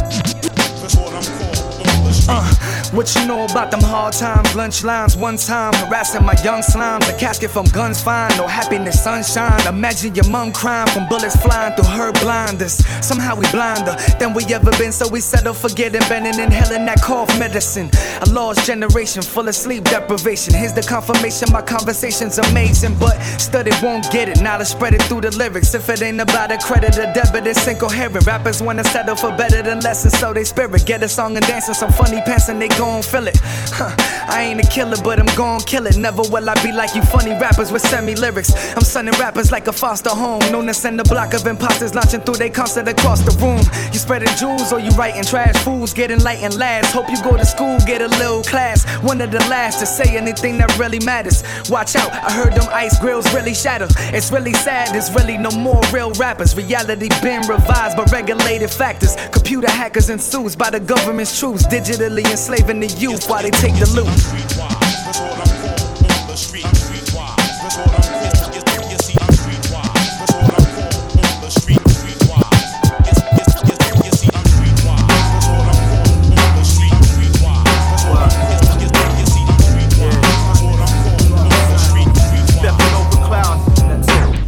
Uh, 2.28 2.71
what 2.92 3.14
you 3.16 3.26
know 3.26 3.44
about 3.44 3.70
them 3.70 3.80
hard 3.80 4.12
times? 4.12 4.54
Lunch 4.54 4.84
lines 4.84 5.16
one 5.16 5.36
time 5.36 5.72
harassing 5.74 6.24
my 6.24 6.34
young 6.44 6.60
slimes. 6.60 7.08
A 7.08 7.16
casket 7.18 7.50
from 7.50 7.64
guns 7.66 8.02
fine 8.02 8.30
no 8.36 8.46
happiness 8.46 9.02
sunshine. 9.02 9.66
Imagine 9.66 10.14
your 10.14 10.28
mom 10.28 10.52
crying 10.52 10.88
from 10.90 11.08
bullets 11.08 11.36
flying 11.36 11.74
through 11.74 11.86
her 11.86 12.12
blinders. 12.12 12.84
Somehow 13.04 13.34
we 13.34 13.50
blinder 13.50 13.96
than 14.18 14.34
we 14.34 14.44
ever 14.52 14.70
been 14.72 14.92
so 14.92 15.08
we 15.08 15.20
settle 15.20 15.54
for 15.54 15.70
getting 15.70 16.02
bending 16.08 16.38
inhaling 16.38 16.84
that 16.86 17.00
cough 17.00 17.28
medicine. 17.38 17.90
A 18.22 18.30
lost 18.30 18.66
generation 18.66 19.22
full 19.22 19.48
of 19.48 19.54
sleep 19.54 19.84
deprivation. 19.84 20.54
Here's 20.54 20.74
the 20.74 20.82
confirmation 20.82 21.50
my 21.52 21.62
conversation's 21.62 22.38
amazing 22.38 22.96
but 22.98 23.18
study 23.38 23.72
won't 23.82 24.10
get 24.12 24.28
it. 24.28 24.42
Now 24.42 24.58
to 24.58 24.64
spread 24.64 24.94
it 24.94 25.02
through 25.04 25.22
the 25.22 25.36
lyrics. 25.36 25.74
If 25.74 25.88
it 25.88 26.02
ain't 26.02 26.20
about 26.20 26.52
a 26.52 26.58
credit 26.58 26.98
or 26.98 27.10
debit 27.12 27.46
it's 27.46 27.66
incoherent. 27.66 28.26
Rappers 28.26 28.62
want 28.62 28.78
to 28.78 28.84
settle 28.84 29.16
for 29.16 29.30
better 29.36 29.62
than 29.62 29.80
lessons 29.80 30.18
so 30.18 30.32
they 30.32 30.44
spirit. 30.44 30.84
Get 30.84 31.02
a 31.02 31.08
song 31.08 31.36
and 31.36 31.46
dancing 31.46 31.74
some 31.74 31.92
funny 31.92 32.20
pants 32.20 32.48
and 32.48 32.60
they 32.60 32.68
gon' 32.82 33.00
feel 33.00 33.28
it. 33.28 33.38
Huh. 33.78 33.94
I 34.28 34.42
ain't 34.42 34.64
a 34.64 34.68
killer 34.68 34.96
but 35.04 35.20
I'm 35.20 35.30
gon' 35.36 35.60
kill 35.60 35.86
it. 35.86 35.96
Never 35.96 36.22
will 36.32 36.50
I 36.50 36.54
be 36.62 36.72
like 36.72 36.94
you 36.96 37.02
funny 37.02 37.32
rappers 37.32 37.70
with 37.70 37.82
semi 37.82 38.14
lyrics 38.14 38.50
I'm 38.76 38.82
sunning 38.82 39.14
rappers 39.20 39.52
like 39.52 39.68
a 39.68 39.72
foster 39.72 40.10
home 40.10 40.40
to 40.40 40.74
send 40.74 41.00
a 41.00 41.04
block 41.04 41.34
of 41.34 41.46
imposters 41.46 41.94
launching 41.94 42.20
through 42.20 42.36
they 42.42 42.50
concert 42.50 42.88
across 42.88 43.20
the 43.20 43.34
room. 43.42 43.62
You 43.92 43.98
spreading 43.98 44.34
jewels 44.36 44.72
or 44.72 44.80
you 44.80 44.90
writing 44.92 45.22
trash 45.22 45.56
fools 45.62 45.92
getting 45.94 46.20
light 46.20 46.42
and 46.42 46.56
last. 46.58 46.92
Hope 46.92 47.08
you 47.08 47.22
go 47.22 47.36
to 47.36 47.44
school 47.44 47.78
get 47.86 48.02
a 48.02 48.08
little 48.08 48.42
class. 48.42 48.84
One 49.02 49.20
of 49.20 49.30
the 49.30 49.40
last 49.54 49.78
to 49.80 49.86
say 49.86 50.16
anything 50.16 50.58
that 50.58 50.76
really 50.78 51.00
matters. 51.00 51.44
Watch 51.70 51.94
out 51.94 52.10
I 52.10 52.32
heard 52.32 52.54
them 52.54 52.68
ice 52.72 52.98
grills 52.98 53.32
really 53.32 53.54
shatter. 53.54 53.88
It's 54.16 54.32
really 54.32 54.54
sad 54.54 54.92
there's 54.94 55.12
really 55.14 55.38
no 55.38 55.50
more 55.50 55.82
real 55.92 56.10
rappers. 56.12 56.56
Reality 56.56 57.08
been 57.22 57.42
revised 57.46 57.96
by 57.96 58.04
regulated 58.10 58.70
factors. 58.70 59.14
Computer 59.30 59.70
hackers 59.70 60.08
and 60.08 60.20
suits 60.20 60.56
by 60.56 60.70
the 60.70 60.80
government's 60.80 61.38
truths 61.38 61.66
digitally 61.66 62.24
enslaving 62.30 62.71
the 62.80 62.86
youth 62.98 63.28
while 63.28 63.42
they 63.42 63.50
take 63.50 63.74
the 63.74 63.86
loot. 63.94 64.08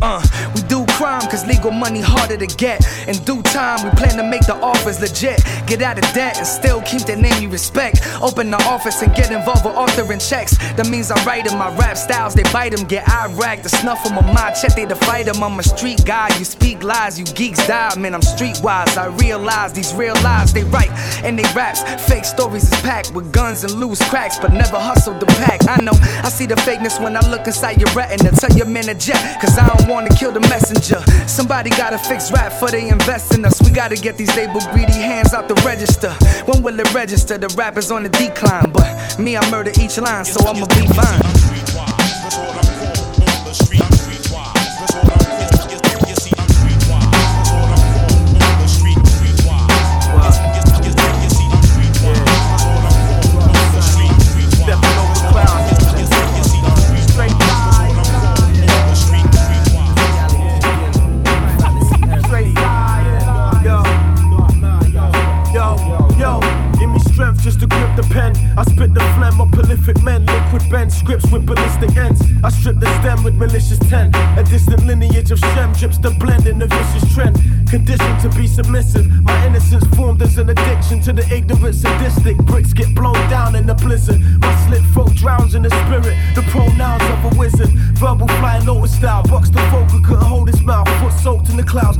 Uh, 0.06 0.22
we 0.54 0.60
do 0.62 0.84
crime 0.96 1.22
cause 1.30 1.46
legal 1.46 1.70
money 1.70 2.00
harder 2.00 2.36
to 2.36 2.46
get 2.46 2.84
and 3.08 3.24
due 3.24 3.33
time. 3.54 3.84
We 3.84 3.90
plan 3.94 4.16
to 4.16 4.24
make 4.24 4.44
the 4.46 4.56
offers 4.56 5.00
legit. 5.00 5.38
Get 5.66 5.80
out 5.80 5.96
of 5.96 6.04
debt 6.12 6.38
and 6.38 6.46
still 6.46 6.82
keep 6.82 7.02
the 7.06 7.14
name 7.14 7.40
you 7.40 7.48
respect. 7.48 8.02
Open 8.20 8.50
the 8.50 8.60
office 8.64 9.00
and 9.00 9.14
get 9.14 9.30
involved 9.30 9.64
with 9.64 9.76
authoring 9.76 10.18
checks. 10.18 10.58
That 10.74 10.88
means 10.90 11.12
I 11.12 11.24
write 11.24 11.46
in 11.46 11.56
my 11.56 11.70
rap 11.76 11.96
styles 11.96 12.34
they 12.34 12.42
bite 12.52 12.72
them 12.74 12.84
get 12.86 13.08
Iraq 13.08 13.62
the 13.62 13.68
snuff 13.68 14.02
from 14.02 14.18
a 14.18 14.22
my 14.34 14.50
check 14.50 14.74
they 14.74 14.86
to 14.86 14.96
fight 14.96 15.26
them 15.26 15.42
I'm 15.42 15.58
a 15.58 15.62
street 15.62 16.04
guy 16.04 16.28
you 16.38 16.44
speak 16.44 16.82
lies 16.82 17.16
you 17.18 17.24
geeks 17.26 17.64
die. 17.68 17.94
Man 17.96 18.14
I'm 18.14 18.22
streetwise. 18.22 18.96
I 18.98 19.06
realize 19.22 19.72
these 19.72 19.94
real 19.94 20.16
lies 20.24 20.52
they 20.52 20.64
write 20.64 20.90
and 21.22 21.38
they 21.38 21.46
raps. 21.54 21.80
Fake 22.08 22.24
stories 22.24 22.64
is 22.64 22.80
packed 22.80 23.14
with 23.14 23.32
guns 23.32 23.62
and 23.62 23.72
loose 23.74 24.02
cracks 24.10 24.36
but 24.36 24.52
never 24.52 24.78
hustled 24.78 25.20
the 25.20 25.26
pack. 25.26 25.60
I 25.68 25.80
know 25.80 25.94
I 26.26 26.28
see 26.28 26.46
the 26.46 26.56
fakeness 26.66 27.00
when 27.00 27.16
I 27.16 27.22
look 27.30 27.46
inside 27.46 27.80
your 27.80 27.92
retina. 27.94 28.32
Tell 28.32 28.56
your 28.56 28.66
man 28.66 28.88
a 28.88 28.94
jet 28.94 29.40
cause 29.40 29.56
I 29.56 29.68
don't 29.68 29.88
want 29.88 30.10
to 30.10 30.16
kill 30.16 30.32
the 30.32 30.40
messenger. 30.40 31.00
Somebody 31.28 31.70
gotta 31.70 31.98
fix 31.98 32.32
rap 32.32 32.52
for 32.52 32.68
they 32.68 32.88
invest 32.88 33.32
in 33.32 33.43
us. 33.44 33.60
We 33.62 33.70
gotta 33.70 33.96
get 33.96 34.16
these 34.16 34.34
label 34.36 34.60
greedy 34.72 34.92
hands 34.92 35.34
out 35.34 35.48
the 35.48 35.54
register. 35.66 36.12
When 36.46 36.62
will 36.62 36.78
it 36.80 36.92
register? 36.94 37.38
The 37.38 37.48
rappers 37.56 37.90
on 37.90 38.02
the 38.02 38.08
decline 38.08 38.70
but 38.72 39.18
me 39.18 39.36
I 39.36 39.50
murder 39.50 39.70
each 39.80 39.98
line 39.98 40.24
so 40.24 40.44
I'ma 40.46 40.66
be 40.66 40.86
fine 40.94 42.63
stem 73.64 74.10
with 74.12 74.46
a 74.46 74.50
distant 74.50 74.84
lineage 74.86 75.30
of 75.30 75.38
stem 75.38 75.72
drips 75.72 75.98
the 75.98 76.10
blend 76.10 76.46
in 76.46 76.58
the 76.58 76.66
vicious 76.66 77.14
trend. 77.14 77.36
Conditioned 77.68 78.20
to 78.20 78.28
be 78.36 78.46
submissive 78.46 79.06
my 79.22 79.46
innocence 79.46 79.86
formed 79.96 80.20
as 80.22 80.36
an 80.38 80.50
addiction 80.50 81.00
to 81.00 81.12
the 81.12 81.24
ignorant 81.34 81.74
sadistic. 81.74 82.36
Bricks 82.44 82.72
get 82.72 82.94
blown 82.94 83.14
down 83.30 83.56
in 83.56 83.66
the 83.66 83.74
blizzard. 83.74 84.20
My 84.40 84.54
slit 84.66 84.82
throat 84.92 85.14
drowns 85.14 85.54
in 85.54 85.62
the 85.62 85.70
spirit. 85.70 86.14
The 86.34 86.42
pronouns 86.52 87.02
of 87.02 87.32
a 87.32 87.38
wizard. 87.38 87.70
Verbal 87.98 88.28
flying 88.28 88.66
lower 88.66 88.86
style. 88.86 89.22
Box 89.24 89.48
the 89.48 89.60
focal 89.70 90.00
couldn't 90.00 90.24
hold 90.24 90.48
his 90.48 90.60
mouth. 90.62 90.88
Foot 91.00 91.12
soaked 91.12 91.48
in 91.48 91.56
the 91.56 91.64
clouds 91.64 91.96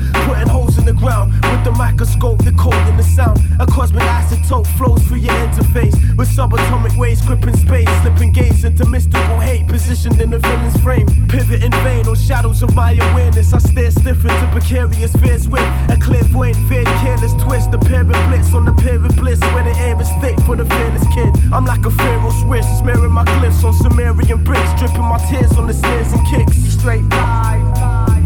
microscope 2.04 2.44
the 2.44 2.52
cold 2.52 2.88
in 2.88 2.96
the 2.96 3.02
sound. 3.02 3.40
A 3.60 3.66
cosmic 3.66 4.02
isotope 4.02 4.66
flows 4.76 5.02
through 5.04 5.24
your 5.24 5.32
interface 5.32 5.96
with 6.16 6.28
subatomic 6.28 6.96
waves 6.98 7.22
gripping 7.22 7.56
space 7.56 7.88
slipping 8.02 8.32
gaze 8.32 8.64
into 8.64 8.84
mystical 8.86 9.40
hate 9.40 9.66
positioned 9.68 10.20
in 10.20 10.30
the 10.30 10.38
villain's 10.38 10.76
frame. 10.82 11.06
Pivot 11.28 11.62
in 11.62 11.72
vain 11.82 12.06
on 12.06 12.14
shadows 12.16 12.62
of 12.62 12.74
my 12.74 12.92
awareness. 12.92 13.52
I 13.54 13.58
stare 13.58 13.90
stiff 13.90 14.22
into 14.24 14.48
precarious 14.52 15.12
fears 15.16 15.48
with 15.48 15.64
a 15.88 15.96
clairvoyant 16.00 16.56
fear 16.68 16.84
careless 16.84 17.32
twist 17.42 17.70
the 17.70 17.78
pair 17.78 18.02
of 18.02 18.20
blitz 18.28 18.52
on 18.54 18.64
the 18.66 18.74
pair 18.74 18.96
of 18.96 19.16
bliss 19.16 19.40
where 19.54 19.64
the 19.64 19.74
air 19.80 19.98
is 20.00 20.10
thick 20.20 20.38
for 20.40 20.56
the 20.56 20.66
fearless 20.66 21.06
kid. 21.14 21.32
I'm 21.52 21.64
like 21.64 21.86
a 21.86 21.90
pharaoh's 21.90 22.44
wish 22.44 22.66
smearing 22.80 23.12
my 23.12 23.24
glyphs 23.24 23.64
on 23.64 23.72
Sumerian 23.72 24.44
bricks 24.44 24.72
dripping 24.78 25.08
my 25.08 25.18
tears 25.30 25.52
on 25.56 25.66
the 25.66 25.74
snares 25.74 26.12
and 26.12 26.26
kicks. 26.28 26.56
Straight 26.74 27.08
die 27.08 27.74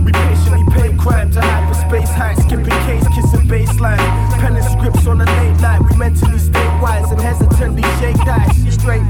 we 0.08 0.12
patiently 0.12 0.47
pay 0.70 0.94
crime 0.96 1.30
to 1.32 1.40
hyperspace 1.40 2.10
high 2.10 2.34
skipping 2.34 2.78
case 2.86 3.06
kissing 3.14 3.46
baseline. 3.48 3.98
Penning 4.40 4.62
scripts 4.62 5.06
on 5.06 5.20
a 5.20 5.24
late 5.24 5.60
night 5.60 5.80
we 5.82 5.96
mentally 5.96 6.38
stay 6.38 6.66
wise 6.80 7.10
and 7.10 7.20
hesitantly 7.20 7.82
shake 8.00 8.16
dice 8.24 8.74
straight 8.74 9.08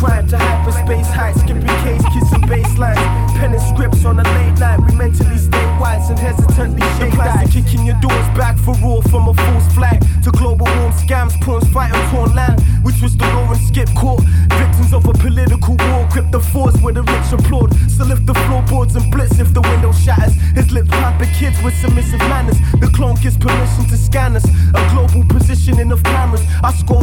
Grind 0.00 0.30
to 0.30 0.38
hyperspace 0.38 1.08
heights, 1.08 1.40
skipping 1.40 1.76
case, 1.84 2.02
kissing 2.14 2.40
baseline, 2.48 2.96
Penning 3.36 3.60
scripts 3.60 4.04
on 4.04 4.18
a 4.18 4.22
late 4.22 4.58
night, 4.58 4.80
we 4.80 4.94
mentally 4.96 5.36
stay 5.36 5.64
wise 5.80 6.08
and 6.08 6.18
hesitantly 6.18 6.80
shake 6.96 7.16
that. 7.16 7.48
Kicking 7.50 7.84
your 7.84 8.00
doors 8.00 8.28
back 8.36 8.56
for 8.58 8.76
all 8.84 9.02
from 9.02 9.28
a 9.28 9.34
false 9.34 9.66
flag 9.74 10.00
to 10.24 10.30
global 10.30 10.66
warm 10.66 10.92
scams, 10.92 11.38
pawns 11.40 11.68
fighting 11.68 12.00
torn 12.10 12.34
land, 12.34 12.60
which 12.82 13.00
was 13.02 13.16
the 13.16 13.24
law 13.24 13.50
and 13.50 13.60
skip 13.60 13.88
court. 13.94 14.22
Victims 14.60 14.92
of 14.92 15.06
a 15.06 15.12
political 15.12 15.76
war, 15.76 16.08
grip 16.12 16.30
the 16.30 16.40
force 16.40 16.76
where 16.82 16.92
the 16.92 17.02
rich 17.02 17.32
applaud. 17.32 17.72
So 17.88 18.04
lift 18.04 18.26
the 18.26 18.34
floorboards 18.34 18.96
and 18.96 19.10
blitz 19.10 19.38
if 19.38 19.52
the 19.52 19.62
window 19.62 19.92
shatters. 19.92 20.34
His 20.52 20.70
lips 20.70 20.88
pumping 20.90 21.32
kids 21.32 21.56
with 21.62 21.74
submissive 21.80 22.20
manners. 22.20 22.58
The 22.80 22.90
clone 22.94 23.16
gives 23.16 23.38
permission 23.38 23.84
to 23.86 23.96
scan 23.96 24.36
us. 24.36 24.44
A 24.74 24.80
global 24.92 25.24
positioning 25.28 25.92
of 25.92 26.02
cameras. 26.02 26.44
I 26.62 26.72
score 26.72 26.99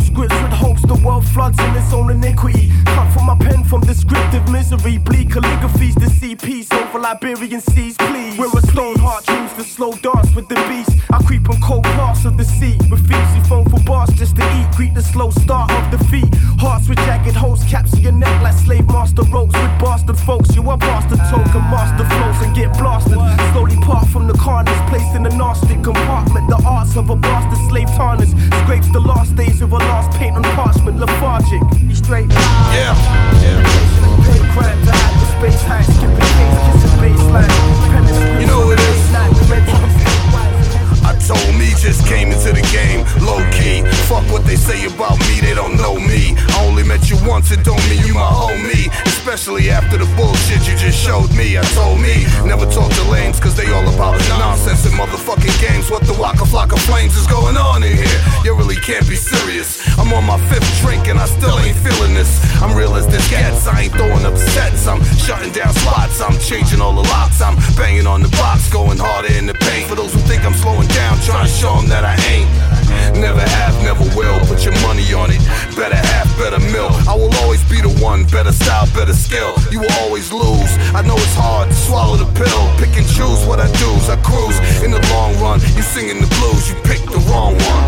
me. 51.38 51.58
I 51.58 51.62
told 51.78 52.02
me 52.02 52.26
never 52.50 52.66
talk 52.66 52.90
to 52.90 53.04
lames, 53.12 53.40
cause 53.40 53.56
they 53.56 53.70
all 53.72 53.86
about 53.94 54.18
nonsense 54.42 54.86
and 54.86 54.96
motherfucking 54.96 55.54
games. 55.62 55.92
What 55.92 56.02
the 56.04 56.18
waka 56.18 56.50
flocka 56.50 56.80
flames 56.90 57.16
is 57.16 57.28
going 57.28 57.56
on 57.56 57.84
in 57.84 57.96
here? 57.96 58.20
You 58.44 58.56
really 58.58 58.76
can't 58.76 59.08
be 59.08 59.16
serious. 59.16 59.78
I'm 60.00 60.12
on 60.14 60.26
my 60.26 60.40
fifth 60.50 60.68
drink 60.82 61.08
and 61.08 61.20
I 61.20 61.26
still 61.26 61.60
ain't 61.60 61.78
feeling 61.78 62.14
this. 62.16 62.42
I'm 62.62 62.76
real 62.76 62.96
as 62.96 63.06
this 63.08 63.30
gets, 63.30 63.68
I 63.68 63.84
ain't 63.84 63.94
throwing 63.94 64.26
up 64.26 64.36
sets. 64.36 64.88
I'm 64.88 65.04
shutting 65.22 65.52
down 65.54 65.74
slots, 65.86 66.20
I'm 66.20 66.38
changing 66.40 66.82
all 66.82 66.94
the 66.94 67.06
locks. 67.14 67.40
I'm 67.42 67.56
banging 67.78 68.08
on 68.08 68.24
the 68.24 68.30
box, 68.42 68.70
going 68.74 68.98
harder 68.98 69.32
in 69.38 69.46
the 69.46 69.54
paint. 69.54 69.88
For 69.88 69.96
those 69.96 70.14
who 70.14 70.20
think 70.22 70.44
I'm 70.44 70.56
slowing 70.56 70.88
down, 70.90 71.20
trying 71.22 71.46
to 71.46 71.52
show 71.52 71.76
them 71.78 71.88
that 71.90 72.04
I 72.04 72.16
ain't. 72.34 72.77
Never 73.18 73.42
have, 73.42 73.76
never 73.84 74.06
will. 74.16 74.40
Put 74.48 74.64
your 74.64 74.78
money 74.86 75.06
on 75.14 75.32
it. 75.32 75.42
Better 75.76 75.98
half, 75.98 76.28
better 76.38 76.60
mill. 76.72 76.92
I 77.08 77.16
will 77.16 77.34
always 77.44 77.64
be 77.70 77.82
the 77.82 77.94
one. 78.02 78.26
Better 78.26 78.52
style, 78.52 78.88
better 78.94 79.14
skill. 79.14 79.54
You 79.72 79.82
will 79.82 79.96
always 80.04 80.32
lose. 80.32 80.72
I 80.94 81.02
know 81.02 81.16
it's 81.16 81.36
hard 81.36 81.70
to 81.70 81.76
swallow 81.76 82.18
the 82.18 82.30
pill. 82.38 82.64
Pick 82.78 82.96
and 82.98 83.08
choose 83.08 83.46
what 83.46 83.60
I 83.60 83.68
do. 83.78 83.90
I 84.10 84.16
cruise 84.24 84.58
in 84.84 84.92
the 84.92 85.02
long 85.12 85.36
run. 85.40 85.60
You 85.76 85.84
singing 85.84 86.22
the 86.22 86.32
blues, 86.40 86.70
you 86.70 86.76
picked 86.88 87.12
the 87.12 87.20
wrong 87.30 87.56
one. 87.56 87.84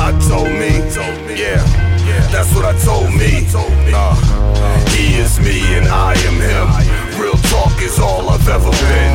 I 0.00 0.10
told 0.28 0.50
me, 0.50 0.82
yeah, 1.38 1.62
that's 2.32 2.52
what 2.54 2.64
I 2.64 2.76
told 2.84 3.10
me. 3.14 3.46
Uh, 3.94 4.16
he 4.90 5.16
is 5.16 5.38
me 5.40 5.62
and 5.76 5.86
I 5.88 6.14
am 6.28 6.36
him. 6.40 7.20
Real 7.20 7.38
talk 7.50 7.80
is 7.80 7.98
all 7.98 8.28
I've 8.28 8.48
ever 8.48 8.70
been. 8.70 9.14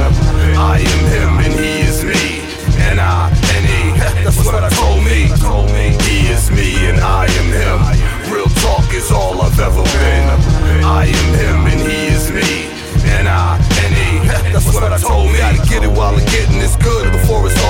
I 0.57 0.79
am 0.79 1.01
him 1.11 1.31
and 1.45 1.53
he 1.59 1.81
is 1.81 2.03
me. 2.03 2.41
And 2.79 2.99
I 2.99 3.29
and 3.55 3.65
he. 3.65 3.86
That's 4.27 4.43
what 4.43 4.61
I 4.61 4.67
told 4.67 5.05
me. 5.05 5.95
He 6.03 6.27
is 6.27 6.51
me 6.51 6.75
and 6.89 6.99
I 6.99 7.27
am 7.39 7.47
him. 7.47 8.33
Real 8.33 8.49
talk 8.59 8.93
is 8.93 9.09
all 9.09 9.41
I've 9.41 9.57
ever 9.57 9.81
been. 9.81 10.83
I 10.83 11.05
am 11.05 11.33
him 11.39 11.65
and 11.71 11.79
he 11.79 12.07
is 12.07 12.29
me. 12.29 12.67
And 13.07 13.29
I 13.29 13.55
and 13.55 13.95
he. 13.95 14.27
That's 14.51 14.73
what 14.73 14.83
I 14.83 14.97
told 14.97 15.31
me. 15.31 15.37
Gotta 15.37 15.69
get 15.69 15.83
it 15.83 15.91
while 15.91 16.13
the 16.13 16.25
getting 16.25 16.57
is 16.57 16.75
good 16.75 17.09
before 17.13 17.47
it's. 17.47 17.66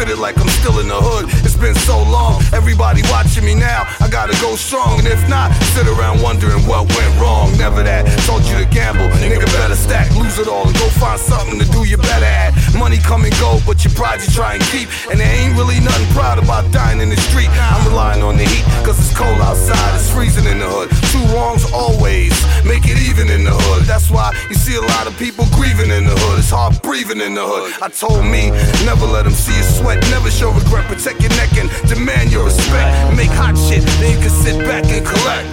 Spit 0.00 0.16
it 0.16 0.18
like 0.18 0.40
I'm 0.40 0.48
still 0.48 0.80
in 0.80 0.88
the 0.88 0.96
hood. 0.96 1.28
It's 1.44 1.60
been 1.60 1.76
so 1.84 2.00
long. 2.08 2.40
Everybody 2.56 3.04
watching 3.12 3.44
me 3.44 3.52
now. 3.52 3.84
I 4.00 4.08
gotta 4.08 4.32
go 4.40 4.56
strong. 4.56 4.96
And 4.96 5.04
if 5.04 5.20
not, 5.28 5.52
sit 5.76 5.84
around 5.84 6.24
wondering 6.24 6.64
what 6.64 6.88
went 6.96 7.12
wrong. 7.20 7.52
Never 7.60 7.84
that. 7.84 8.08
Told 8.24 8.40
you 8.48 8.56
to 8.56 8.64
gamble. 8.64 9.04
Nigga 9.20 9.44
better 9.60 9.76
stack. 9.76 10.08
Lose 10.16 10.40
it 10.40 10.48
all 10.48 10.64
and 10.64 10.72
go 10.72 10.88
find 10.96 11.20
something 11.20 11.60
to 11.60 11.68
do 11.68 11.84
you 11.84 12.00
better 12.00 12.24
at. 12.24 12.56
Money 12.72 12.96
come 12.96 13.28
and 13.28 13.36
go, 13.36 13.60
but 13.68 13.84
your 13.84 13.92
pride 13.92 14.24
you 14.24 14.32
try 14.32 14.56
and 14.56 14.64
keep. 14.72 14.88
And 15.12 15.20
there 15.20 15.28
ain't 15.28 15.52
really 15.60 15.76
nothing 15.84 16.08
proud 16.16 16.40
about 16.40 16.72
dying 16.72 17.04
in 17.04 17.12
the 17.12 17.20
street. 17.28 17.52
I'm 17.52 17.84
relying 17.84 18.24
on 18.24 18.40
the 18.40 18.48
heat, 18.48 18.64
cause 18.88 18.96
it's 18.96 19.12
cold 19.12 19.36
outside. 19.44 20.00
It's 20.00 20.08
freezing 20.08 20.48
in 20.48 20.64
the 20.64 20.68
hood. 20.72 20.88
Two 21.12 21.20
wrongs 21.36 21.68
always 21.76 22.32
make 22.64 22.88
it 22.88 22.96
even 23.04 23.28
in 23.28 23.44
the 23.44 23.52
hood. 23.52 23.84
That's 23.84 24.08
why 24.08 24.32
you 24.48 24.56
see 24.56 24.80
a 24.80 24.86
lot 24.96 25.04
of 25.04 25.12
people 25.20 25.44
grieving 25.52 25.92
in 25.92 26.08
the 26.08 26.16
hood. 26.16 26.38
It's 26.40 26.48
hard 26.48 26.80
breathing 26.80 27.20
in 27.20 27.36
the 27.36 27.44
hood. 27.44 27.76
I 27.84 27.92
told 27.92 28.24
me, 28.24 28.48
never 28.88 29.04
let 29.04 29.28
them 29.28 29.36
see 29.36 29.52
you 29.52 29.62
sweat. 29.62 29.89
Never 30.10 30.30
show 30.30 30.52
regret. 30.52 30.86
Protect 30.86 31.20
your 31.20 31.30
neck 31.30 31.50
and 31.58 31.68
demand 31.88 32.30
your 32.30 32.44
respect. 32.44 33.16
Make 33.16 33.30
hot 33.34 33.58
shit, 33.58 33.82
then 33.98 34.14
you 34.14 34.20
can 34.22 34.30
sit 34.30 34.58
back 34.62 34.84
and 34.86 35.02
collect. 35.02 35.48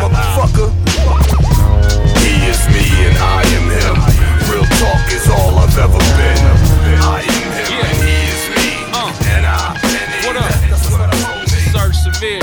Motherfucker. 0.00 0.72
He 2.24 2.32
is 2.48 2.64
me 2.72 2.84
and 3.04 3.16
I 3.20 3.44
am 3.60 3.68
him. 3.68 3.96
Real 4.48 4.64
talk 4.80 5.04
is 5.12 5.28
all 5.28 5.60
I've 5.60 5.76
ever 5.76 6.00
been. 6.16 6.40
I 7.04 7.20
am 7.20 7.52
him 7.52 7.76
and 7.84 7.98
he 8.00 8.16
is 8.32 8.42
me. 8.56 8.68
Uh. 8.96 9.12
And 9.36 9.44
I 9.44 9.76
and 9.84 10.08
he. 10.08 10.26
What 10.26 10.36
up? 10.40 10.48
That's 10.72 10.88
what 10.90 11.00
I 11.04 11.12
told 11.20 11.44
me. 11.44 11.60
Serge 11.76 11.96
Severe. 12.08 12.40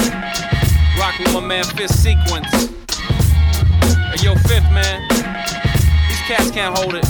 Rocking 1.00 1.26
with 1.26 1.34
my 1.34 1.42
man 1.42 1.64
Fifth 1.64 1.96
Sequence. 1.96 2.70
Hey, 4.14 4.22
yo, 4.22 4.36
Fifth, 4.46 4.70
man. 4.70 5.02
These 5.10 6.22
cats 6.30 6.52
can't 6.52 6.78
hold 6.78 6.94
it. 6.94 7.06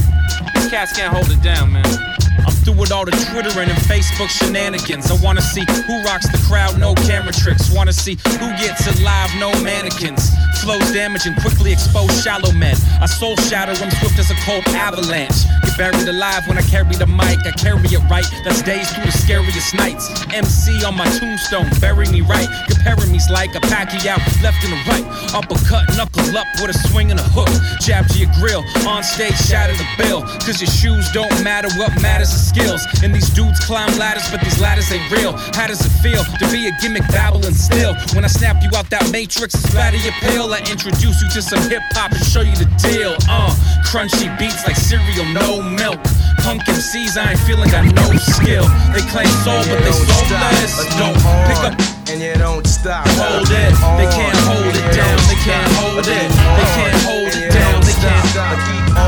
These 0.55 0.69
cats 0.69 0.95
can't 0.95 1.13
hold 1.13 1.29
it 1.29 1.41
down, 1.43 1.73
man. 1.73 2.20
Through 2.63 2.78
with 2.78 2.91
all 2.91 3.06
the 3.06 3.12
twittering 3.12 3.69
and 3.69 3.82
Facebook 3.89 4.30
shenanigans. 4.30 5.10
I 5.10 5.17
wanna 5.24 5.41
see 5.41 5.65
who 5.88 6.04
rocks 6.04 6.30
the 6.30 6.38
crowd, 6.47 6.78
no 6.78 6.93
camera 6.93 7.34
tricks. 7.34 7.71
Wanna 7.74 7.93
see 7.93 8.17
who 8.38 8.47
gets 8.62 8.86
it 8.86 9.02
live, 9.02 9.34
no 9.39 9.50
mannequins. 9.63 10.30
Flows 10.62 10.91
damaging, 10.93 11.34
quickly 11.41 11.74
expose 11.74 12.13
shallow 12.21 12.52
men. 12.52 12.76
I 13.02 13.08
soul 13.08 13.36
shadow, 13.50 13.74
I'm 13.74 13.89
swift 13.97 14.19
as 14.19 14.30
a 14.30 14.36
cold 14.45 14.67
avalanche. 14.78 15.50
Get 15.63 15.78
buried 15.78 16.08
alive 16.08 16.47
when 16.47 16.58
I 16.58 16.62
carry 16.62 16.93
the 16.93 17.08
mic, 17.08 17.41
I 17.50 17.52
carry 17.58 17.82
it 17.89 18.04
right. 18.12 18.26
That's 18.45 18.62
days 18.62 18.91
through 18.93 19.06
the 19.06 19.12
scariest 19.12 19.74
nights. 19.74 20.06
MC 20.32 20.86
on 20.86 20.95
my 20.95 21.10
tombstone, 21.17 21.65
bury 21.80 22.08
me 22.10 22.21
right. 22.21 22.47
Comparing 22.69 23.12
me's 23.12 23.30
like 23.32 23.56
a 23.56 23.62
Pacquiao, 23.74 24.21
left 24.43 24.62
and 24.63 24.74
a 24.78 24.82
right. 24.86 25.06
Uppercut, 25.34 25.89
knuckle 25.97 26.38
up 26.38 26.45
with 26.62 26.69
a 26.69 26.78
swing 26.89 27.10
and 27.10 27.19
a 27.19 27.26
hook. 27.34 27.50
Jab 27.82 28.08
to 28.10 28.19
your 28.19 28.30
grill, 28.38 28.63
on 28.86 29.02
stage, 29.02 29.38
shatter 29.50 29.74
the 29.74 29.88
bill. 29.97 30.21
Cause 30.45 30.62
your 30.62 30.69
shoes 30.69 31.10
don't 31.12 31.34
matter, 31.43 31.69
what 31.80 31.89
matters 32.04 32.30
is 32.32 32.50
skills. 32.51 32.83
And 33.03 33.15
these 33.15 33.29
dudes 33.31 33.59
climb 33.63 33.91
ladders, 33.97 34.27
but 34.29 34.41
these 34.43 34.59
ladders 34.59 34.91
ain't 34.91 35.07
real. 35.11 35.31
How 35.55 35.67
does 35.67 35.79
it 35.79 35.93
feel 36.03 36.23
to 36.23 36.45
be 36.51 36.67
a 36.67 36.73
gimmick 36.81 37.07
babbling 37.07 37.55
still? 37.55 37.95
When 38.13 38.23
I 38.23 38.31
snap 38.31 38.61
you 38.61 38.69
out 38.75 38.89
that 38.91 39.09
matrix, 39.11 39.55
splatter 39.55 39.97
your 39.97 40.15
pill. 40.19 40.53
I 40.53 40.59
introduce 40.67 41.21
you 41.23 41.29
to 41.31 41.41
some 41.41 41.63
hip 41.71 41.81
hop 41.95 42.11
and 42.11 42.25
show 42.25 42.41
you 42.41 42.55
the 42.55 42.67
deal. 42.83 43.15
Uh, 43.31 43.55
crunchy 43.87 44.27
beats 44.37 44.67
like 44.67 44.75
cereal, 44.75 45.25
no 45.31 45.63
milk. 45.63 45.99
Punk 46.43 46.65
MCs, 46.67 47.15
I 47.15 47.31
ain't 47.31 47.41
feeling 47.47 47.69
got 47.71 47.85
no 47.87 48.07
skill. 48.19 48.67
They 48.91 49.03
claim 49.07 49.31
soul, 49.47 49.63
but 49.71 49.79
they 49.79 49.95
sold 49.95 50.27
soulless. 50.27 50.73
Don't 50.99 51.15
pick 51.47 51.61
up 51.63 51.75
and 52.11 52.19
you 52.19 52.33
don't 52.35 52.65
stop. 52.67 53.07
Hold 53.15 53.47
it, 53.47 53.71
they 53.95 54.09
can't 54.11 54.39
hold 54.43 54.75
it 54.75 54.87
down. 54.91 55.17
They 55.29 55.39
can't 55.47 55.71
hold 55.79 56.03
it. 56.03 56.27
They 56.59 56.67
can't 56.75 56.99
hold 57.07 57.31
it 57.31 57.47
down. 57.53 57.79
They 57.85 57.95
can't. 58.03 58.21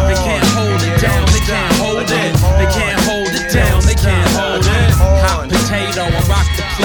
They 0.07 0.15
can't 0.15 0.45
hold 0.55 0.81
it 0.81 1.01
down. 1.01 1.22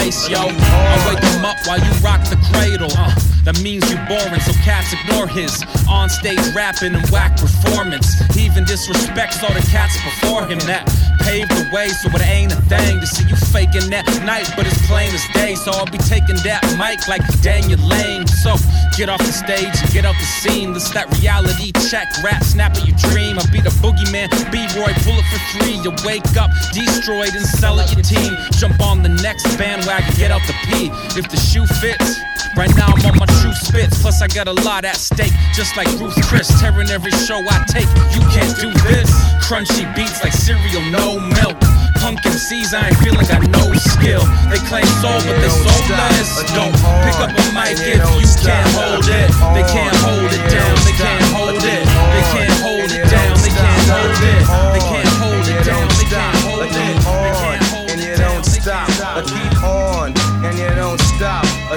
Place, 0.09 0.29
yo. 0.29 0.39
I 0.41 0.97
wake 1.09 1.23
him 1.23 1.45
up 1.45 1.57
while 1.67 1.79
you 1.79 1.93
rock 2.01 2.23
the 2.29 2.37
cradle. 2.51 2.89
Uh, 2.97 3.15
that 3.45 3.61
means 3.63 3.85
you're 3.91 4.05
boring, 4.09 4.41
so 4.41 4.53
cats 4.65 4.93
ignore 4.93 5.27
his 5.27 5.65
on 5.89 6.09
stage 6.09 6.41
rapping 6.55 6.95
and 6.95 7.05
whack 7.11 7.37
performance. 7.37 8.19
He 8.35 8.45
even 8.47 8.65
disrespects 8.65 9.43
all 9.43 9.53
the 9.53 9.65
cats 9.73 9.97
before 10.05 10.45
him 10.47 10.61
that 10.69 10.85
paved 11.21 11.51
the 11.53 11.69
way, 11.73 11.89
so 11.89 12.09
it 12.09 12.25
ain't 12.25 12.53
a 12.53 12.61
thing 12.73 13.01
to 13.01 13.07
see 13.07 13.25
you 13.29 13.37
faking 13.53 13.89
that 13.91 14.05
night, 14.25 14.49
but 14.57 14.67
it's 14.67 14.81
plain 14.87 15.13
as 15.13 15.25
day. 15.33 15.55
So 15.55 15.73
I'll 15.73 15.89
be 15.89 15.99
taking 15.99 16.37
that 16.45 16.65
mic 16.77 17.09
like 17.09 17.25
Daniel 17.41 17.81
Lane. 17.81 18.27
So 18.27 18.57
get 18.97 19.09
off 19.09 19.21
the 19.21 19.33
stage 19.33 19.77
and 19.81 19.91
get 19.93 20.05
out 20.05 20.17
the 20.17 20.29
scene. 20.41 20.73
This 20.73 20.89
that 20.93 21.09
reality 21.21 21.73
check, 21.89 22.09
rap, 22.25 22.43
snap 22.45 22.77
at 22.77 22.85
your 22.85 22.97
dream. 23.13 23.39
I'll 23.39 23.53
be 23.53 23.61
the 23.61 23.73
boogeyman, 23.81 24.29
B-Roy, 24.53 24.93
pull 25.05 25.17
it 25.17 25.29
for 25.33 25.41
three. 25.57 25.77
You 25.81 25.93
wake 26.05 26.37
up 26.37 26.53
destroyed 26.73 27.33
and 27.35 27.45
sell 27.45 27.81
it 27.81 27.89
your 27.93 28.05
team. 28.05 28.37
Jump 28.61 28.81
on 28.81 29.03
the 29.03 29.09
next 29.09 29.57
bandwagon, 29.57 29.98
get 30.17 30.31
out 30.31 30.43
the 30.47 30.55
P. 30.67 30.91
If 31.19 31.29
the 31.29 31.37
shoe 31.37 31.67
fits. 31.81 32.21
Right 32.57 32.75
now 32.75 32.91
I'm 32.91 33.07
on 33.07 33.19
my 33.23 33.27
true 33.39 33.55
spits, 33.55 34.03
plus 34.03 34.21
I 34.21 34.27
got 34.27 34.49
a 34.49 34.57
lot 34.67 34.85
at 34.85 34.97
stake. 34.97 35.33
Just 35.55 35.77
like 35.77 35.87
Ruth 36.01 36.19
Chris, 36.27 36.49
tearing 36.59 36.91
every 36.91 37.13
show 37.13 37.39
I 37.39 37.63
take. 37.71 37.87
You 38.11 38.19
can't 38.35 38.51
do 38.59 38.67
this. 38.91 39.07
Crunchy 39.47 39.87
beats 39.95 40.23
like 40.25 40.33
cereal, 40.33 40.83
no 40.91 41.21
milk. 41.21 41.55
Pumpkin 42.03 42.33
seeds, 42.33 42.75
I 42.75 42.89
ain't 42.89 42.99
feeling 42.99 43.27
got 43.27 43.47
no 43.47 43.63
skill. 43.79 44.27
They 44.51 44.59
claim 44.67 44.87
soul, 44.99 45.23
but 45.23 45.39
they 45.39 45.51
soulless. 45.55 46.43
Don't 46.51 46.75
pick 47.07 47.19
up 47.23 47.31
a 47.31 47.45
mic 47.55 47.79
if 47.79 47.95
you 47.95 48.27
can't 48.43 48.67
hold 48.75 49.07
it. 49.07 49.31
They 49.55 49.65
can't 49.71 49.95
hold 50.03 50.27
it 50.27 50.43
down. 50.51 50.75
They 50.83 50.97
can't 50.99 51.27
hold 51.31 51.55
it. 51.55 51.55
They 51.55 51.55
can't 51.55 51.55
hold 51.55 51.55
it 51.55 51.63
down. 51.63 51.63
They 51.63 51.63
can't 51.63 51.63
hold 51.63 51.63
it. 51.63 51.83
They 52.11 52.25
can't 52.35 52.51
hold 52.51 52.65
it 52.65 52.68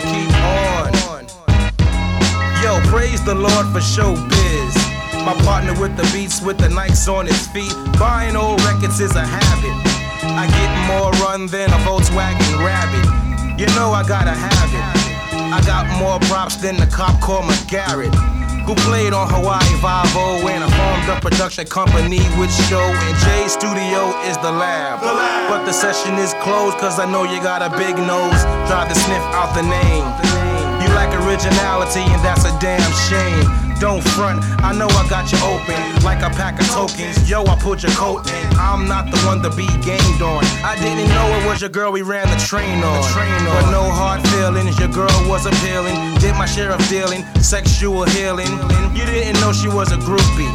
keep 0.09 0.33
on. 0.41 0.91
Yo, 2.63 2.79
praise 2.89 3.23
the 3.23 3.35
Lord 3.35 3.67
for 3.73 3.79
showbiz. 3.79 4.73
My 5.25 5.33
partner 5.43 5.79
with 5.79 5.95
the 5.97 6.09
beats, 6.13 6.41
with 6.41 6.57
the 6.57 6.67
Nikes 6.67 7.07
on 7.11 7.25
his 7.25 7.47
feet. 7.47 7.73
Buying 7.99 8.35
old 8.35 8.61
records 8.63 8.99
is 8.99 9.15
a 9.15 9.25
habit. 9.25 9.75
I 10.23 10.47
get 10.47 10.71
more 10.87 11.11
run 11.23 11.47
than 11.47 11.69
a 11.69 11.79
Volkswagen 11.85 12.65
Rabbit. 12.65 13.59
You 13.59 13.67
know 13.75 13.91
I 13.91 14.03
gotta 14.07 14.31
have 14.31 14.73
it. 14.73 15.01
I 15.53 15.61
got 15.65 15.85
more 15.99 16.19
props 16.29 16.55
than 16.55 16.77
the 16.77 16.87
cop 16.87 17.19
called 17.21 17.45
McGarrett. 17.45 18.40
Who 18.65 18.75
played 18.87 19.13
on 19.13 19.27
Hawaii 19.29 19.73
Five-O 19.81 20.47
and 20.47 20.63
I 20.63 20.69
formed 20.69 21.17
a 21.17 21.19
production 21.19 21.65
company 21.67 22.21
with 22.39 22.51
show 22.69 22.81
and 22.81 23.15
J 23.25 23.47
Studio 23.47 24.13
is 24.29 24.37
the 24.37 24.51
lab. 24.51 25.01
But 25.49 25.65
the 25.65 25.73
session 25.73 26.15
is 26.15 26.33
closed 26.41 26.77
cause 26.77 26.99
I 26.99 27.05
know 27.09 27.23
you 27.23 27.41
got 27.41 27.61
a 27.61 27.69
big 27.77 27.97
nose. 27.97 28.41
Try 28.69 28.87
to 28.87 28.95
sniff 28.95 29.25
out 29.33 29.53
the 29.53 29.63
name. 29.63 30.05
the 30.21 30.27
name. 30.39 30.81
You 30.81 30.87
lack 30.95 31.11
originality 31.25 32.05
and 32.05 32.21
that's 32.23 32.45
a 32.45 32.53
damn 32.59 32.91
shame. 33.09 33.60
Don't 33.81 34.03
front, 34.13 34.45
I 34.61 34.77
know 34.77 34.85
I 34.85 35.09
got 35.09 35.31
you 35.31 35.39
open 35.41 35.73
like 36.05 36.21
a 36.21 36.29
pack 36.29 36.59
of 36.61 36.67
tokens. 36.69 37.27
Yo, 37.27 37.43
I 37.45 37.57
put 37.57 37.81
your 37.81 37.91
coat 37.93 38.29
in. 38.29 38.45
I'm 38.53 38.87
not 38.87 39.09
the 39.09 39.17
one 39.25 39.41
to 39.41 39.49
be 39.49 39.65
gamed 39.81 40.21
on. 40.21 40.45
I 40.61 40.77
didn't 40.77 41.09
know 41.09 41.25
it 41.41 41.47
was 41.47 41.61
your 41.61 41.71
girl 41.71 41.91
we 41.91 42.03
ran 42.03 42.29
the 42.29 42.37
train 42.45 42.77
on. 42.83 43.01
But 43.49 43.71
no 43.71 43.89
hard 43.89 44.21
feelings, 44.29 44.77
your 44.77 44.89
girl 44.89 45.09
was 45.27 45.47
appealing. 45.47 45.95
Did 46.19 46.35
my 46.35 46.45
share 46.45 46.69
of 46.69 46.79
dealing, 46.89 47.25
sexual 47.41 48.03
healing. 48.03 48.53
You 48.93 49.03
didn't 49.03 49.41
know 49.41 49.51
she 49.51 49.67
was 49.67 49.91
a 49.91 49.97
groupie. 49.97 50.53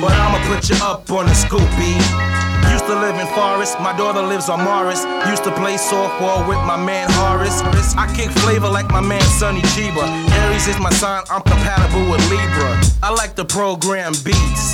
But 0.00 0.12
I'ma 0.12 0.40
put 0.48 0.70
you 0.70 0.76
up 0.76 1.10
on 1.10 1.26
the 1.26 1.32
scoopy. 1.32 2.33
Used 2.72 2.86
to 2.86 2.94
live 2.94 3.16
in 3.16 3.26
Forest, 3.34 3.80
my 3.80 3.96
daughter 3.96 4.22
lives 4.22 4.48
on 4.48 4.62
Morris. 4.64 5.04
Used 5.28 5.44
to 5.44 5.52
play 5.52 5.74
softball 5.74 6.46
with 6.48 6.58
my 6.66 6.76
man 6.76 7.08
Horace. 7.12 7.62
I 7.96 8.06
kick 8.14 8.30
flavor 8.42 8.68
like 8.68 8.88
my 8.90 9.00
man 9.00 9.22
Sonny 9.22 9.62
Chiba. 9.72 10.04
Aries 10.42 10.68
is 10.68 10.78
my 10.78 10.90
sign, 10.90 11.22
I'm 11.30 11.42
compatible 11.42 12.10
with 12.10 12.22
Libra. 12.30 12.80
I 13.02 13.10
like 13.10 13.34
the 13.36 13.44
program 13.44 14.12
beats. 14.24 14.72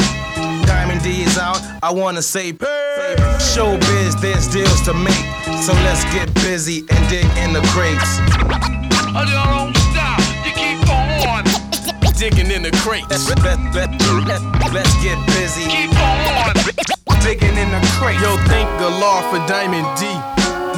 Diamond 0.67 1.03
D 1.03 1.23
is 1.23 1.39
out, 1.39 1.61
I 1.83 1.93
wanna 1.93 2.23
say 2.23 2.53
hey. 2.53 3.17
Showbiz, 3.39 4.21
there's 4.21 4.47
deals 4.49 4.81
to 4.83 4.95
make. 4.95 5.27
So 5.65 5.73
let's 5.85 6.05
get 6.15 6.33
busy 6.35 6.85
and 6.91 7.09
dig 7.09 7.27
in 7.39 7.53
the 7.53 7.61
crates. 7.75 8.19
I 9.13 9.27
don't 9.27 9.77
stop, 9.91 10.21
you 10.47 10.53
keep 10.53 10.89
on. 10.89 11.45
Digging 12.21 12.51
in 12.51 12.63
the 12.63 12.71
crates. 12.85 13.09
Let's, 13.09 13.29
let, 13.45 13.59
let, 13.75 13.91
let, 14.29 14.73
let's 14.75 14.95
get 15.03 15.17
busy. 15.29 15.65
Keep 15.65 15.99
on. 15.99 16.10
Digging 17.23 17.57
in 17.57 17.71
the 17.71 17.81
crates. 17.99 18.21
Yo, 18.23 18.37
thank 18.49 18.69
the 18.81 18.89
law 18.89 19.23
for 19.31 19.39
Diamond 19.47 19.87
D. 19.99 20.07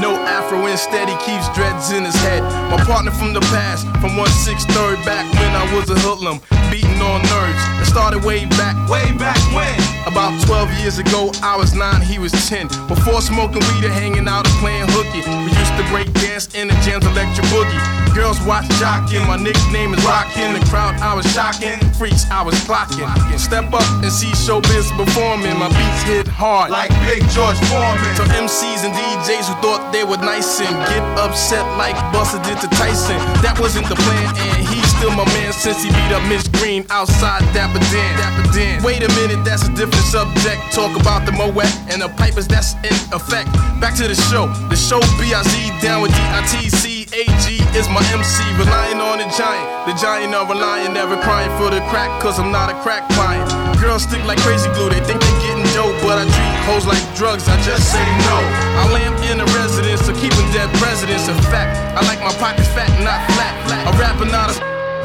No 0.00 0.16
afro 0.16 0.66
instead, 0.66 1.08
he 1.08 1.16
keeps 1.24 1.48
dreads 1.54 1.92
in 1.92 2.04
his 2.04 2.14
head. 2.16 2.42
My 2.70 2.82
partner 2.84 3.12
from 3.12 3.32
the 3.32 3.40
past, 3.52 3.86
from 4.00 4.16
163rd 4.16 5.04
back 5.04 5.30
when 5.34 5.52
I 5.54 5.64
was 5.74 5.90
a 5.90 5.94
hoodlum, 5.94 6.40
beating 6.70 7.00
on 7.02 7.20
nerds. 7.22 7.80
It 7.80 7.86
started 7.86 8.24
way 8.24 8.46
back, 8.46 8.76
way 8.88 9.12
back 9.18 9.38
when? 9.54 9.91
About 10.06 10.34
12 10.46 10.80
years 10.80 10.98
ago, 10.98 11.30
I 11.42 11.56
was 11.56 11.74
9, 11.74 12.02
he 12.02 12.18
was 12.18 12.32
10. 12.48 12.66
Before 12.88 13.22
smoking 13.22 13.62
weed 13.70 13.86
and 13.86 13.94
hanging 13.94 14.26
out 14.26 14.46
and 14.46 14.56
playing 14.58 14.86
hooky, 14.90 15.22
we 15.46 15.50
used 15.54 15.74
to 15.78 15.84
break 15.94 16.12
dance 16.18 16.52
in 16.54 16.66
the 16.66 16.74
jam's 16.82 17.06
electric 17.06 17.46
boogie. 17.54 17.78
Girls 18.12 18.36
watch 18.42 18.66
jockin', 18.76 19.24
my 19.30 19.38
nickname 19.38 19.94
is 19.94 20.04
Rockin'. 20.04 20.58
The 20.58 20.60
crowd 20.66 20.98
I 21.00 21.14
was 21.14 21.24
shocking, 21.32 21.78
freaks 21.96 22.28
I 22.30 22.42
was 22.42 22.54
clocking. 22.66 23.08
Step 23.38 23.72
up 23.72 23.86
and 24.02 24.12
see 24.12 24.34
showbiz 24.34 24.90
performing. 24.98 25.56
My 25.56 25.70
beats 25.70 26.02
hit 26.02 26.26
hard, 26.26 26.70
like 26.70 26.90
Big 27.06 27.22
George 27.30 27.56
Foreman. 27.70 28.12
So 28.18 28.26
MCs 28.36 28.84
and 28.84 28.92
DJs 28.92 29.48
who 29.48 29.54
thought 29.62 29.92
they 29.94 30.04
were 30.04 30.18
nice 30.18 30.60
and 30.60 30.74
get 30.90 31.00
upset 31.16 31.64
like 31.78 31.96
Buster 32.12 32.42
did 32.42 32.58
to 32.60 32.68
Tyson. 32.76 33.16
That 33.40 33.56
wasn't 33.56 33.88
the 33.88 33.96
plan, 33.96 34.34
and 34.36 34.60
he's 34.68 34.84
still 34.98 35.14
my 35.14 35.24
man 35.38 35.54
since 35.54 35.80
he 35.80 35.88
beat 35.88 36.12
up 36.12 36.26
Mitch 36.28 36.50
Green 36.60 36.84
outside 36.90 37.40
Dapper 37.54 37.80
Dan. 37.88 38.12
Dapper 38.18 38.44
Dan. 38.52 38.82
Wait 38.82 39.00
a 39.00 39.10
minute, 39.16 39.40
that's 39.44 39.64
a 39.64 39.72
different 39.72 39.91
subject. 40.00 40.60
Talk 40.72 40.94
about 40.98 41.26
the 41.26 41.32
Moet 41.32 41.68
and 41.90 42.00
the 42.00 42.08
pipers 42.16 42.48
that's 42.48 42.74
in 42.86 42.96
effect. 43.12 43.52
Back 43.80 43.96
to 43.96 44.08
the 44.08 44.14
show. 44.30 44.46
The 44.70 44.76
show 44.76 45.00
BIZ 45.18 45.52
down 45.82 46.02
with 46.02 46.12
DITC. 46.12 47.12
AG 47.12 47.46
is 47.76 47.88
my 47.92 48.00
MC, 48.08 48.40
relying 48.56 49.00
on 49.00 49.18
the 49.18 49.28
giant. 49.36 49.66
The 49.84 49.92
giant 50.00 50.34
are 50.34 50.48
relying, 50.48 50.94
never 50.94 51.20
crying 51.20 51.52
for 51.58 51.68
the 51.68 51.80
crack, 51.92 52.08
cause 52.22 52.38
I'm 52.38 52.50
not 52.50 52.72
a 52.72 52.76
crack 52.80 53.04
client. 53.12 53.44
Girls 53.80 54.04
stick 54.04 54.24
like 54.24 54.40
crazy 54.40 54.70
glue, 54.72 54.88
they 54.88 55.02
think 55.04 55.20
they 55.20 55.34
getting 55.44 55.66
dope, 55.76 55.98
but 56.00 56.16
I 56.16 56.24
treat 56.24 56.56
hoes 56.64 56.86
like 56.86 57.02
drugs, 57.16 57.48
I 57.48 57.60
just 57.60 57.92
say 57.92 58.04
no. 58.30 58.38
I 58.80 58.88
lamp 58.92 59.20
in 59.28 59.38
the 59.38 59.48
residence 59.52 60.06
so 60.06 60.14
keep 60.16 60.32
them 60.32 60.48
dead 60.56 60.72
presidents. 60.80 61.28
In 61.28 61.36
fact, 61.52 61.76
I 61.98 62.00
like 62.08 62.20
my 62.20 62.32
pockets 62.40 62.68
fat, 62.72 62.88
not 63.04 63.20
flat. 63.36 63.52
A 63.84 63.92
rapper, 63.98 64.24
not 64.24 64.50
a 64.50 64.54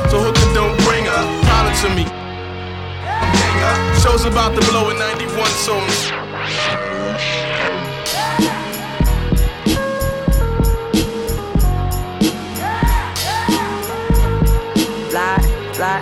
so 0.09 0.19
hooker 0.19 0.53
don't 0.53 0.77
bring 0.85 1.07
a 1.07 1.19
Holler 1.49 1.73
to 1.83 1.89
me. 1.95 2.16
Show's 4.01 4.25
about 4.25 4.55
to 4.55 4.61
blow 4.69 4.89
in 4.89 4.97
91, 4.97 5.47
so 5.49 5.79
Fly, 15.09 15.37
fly. 15.73 16.01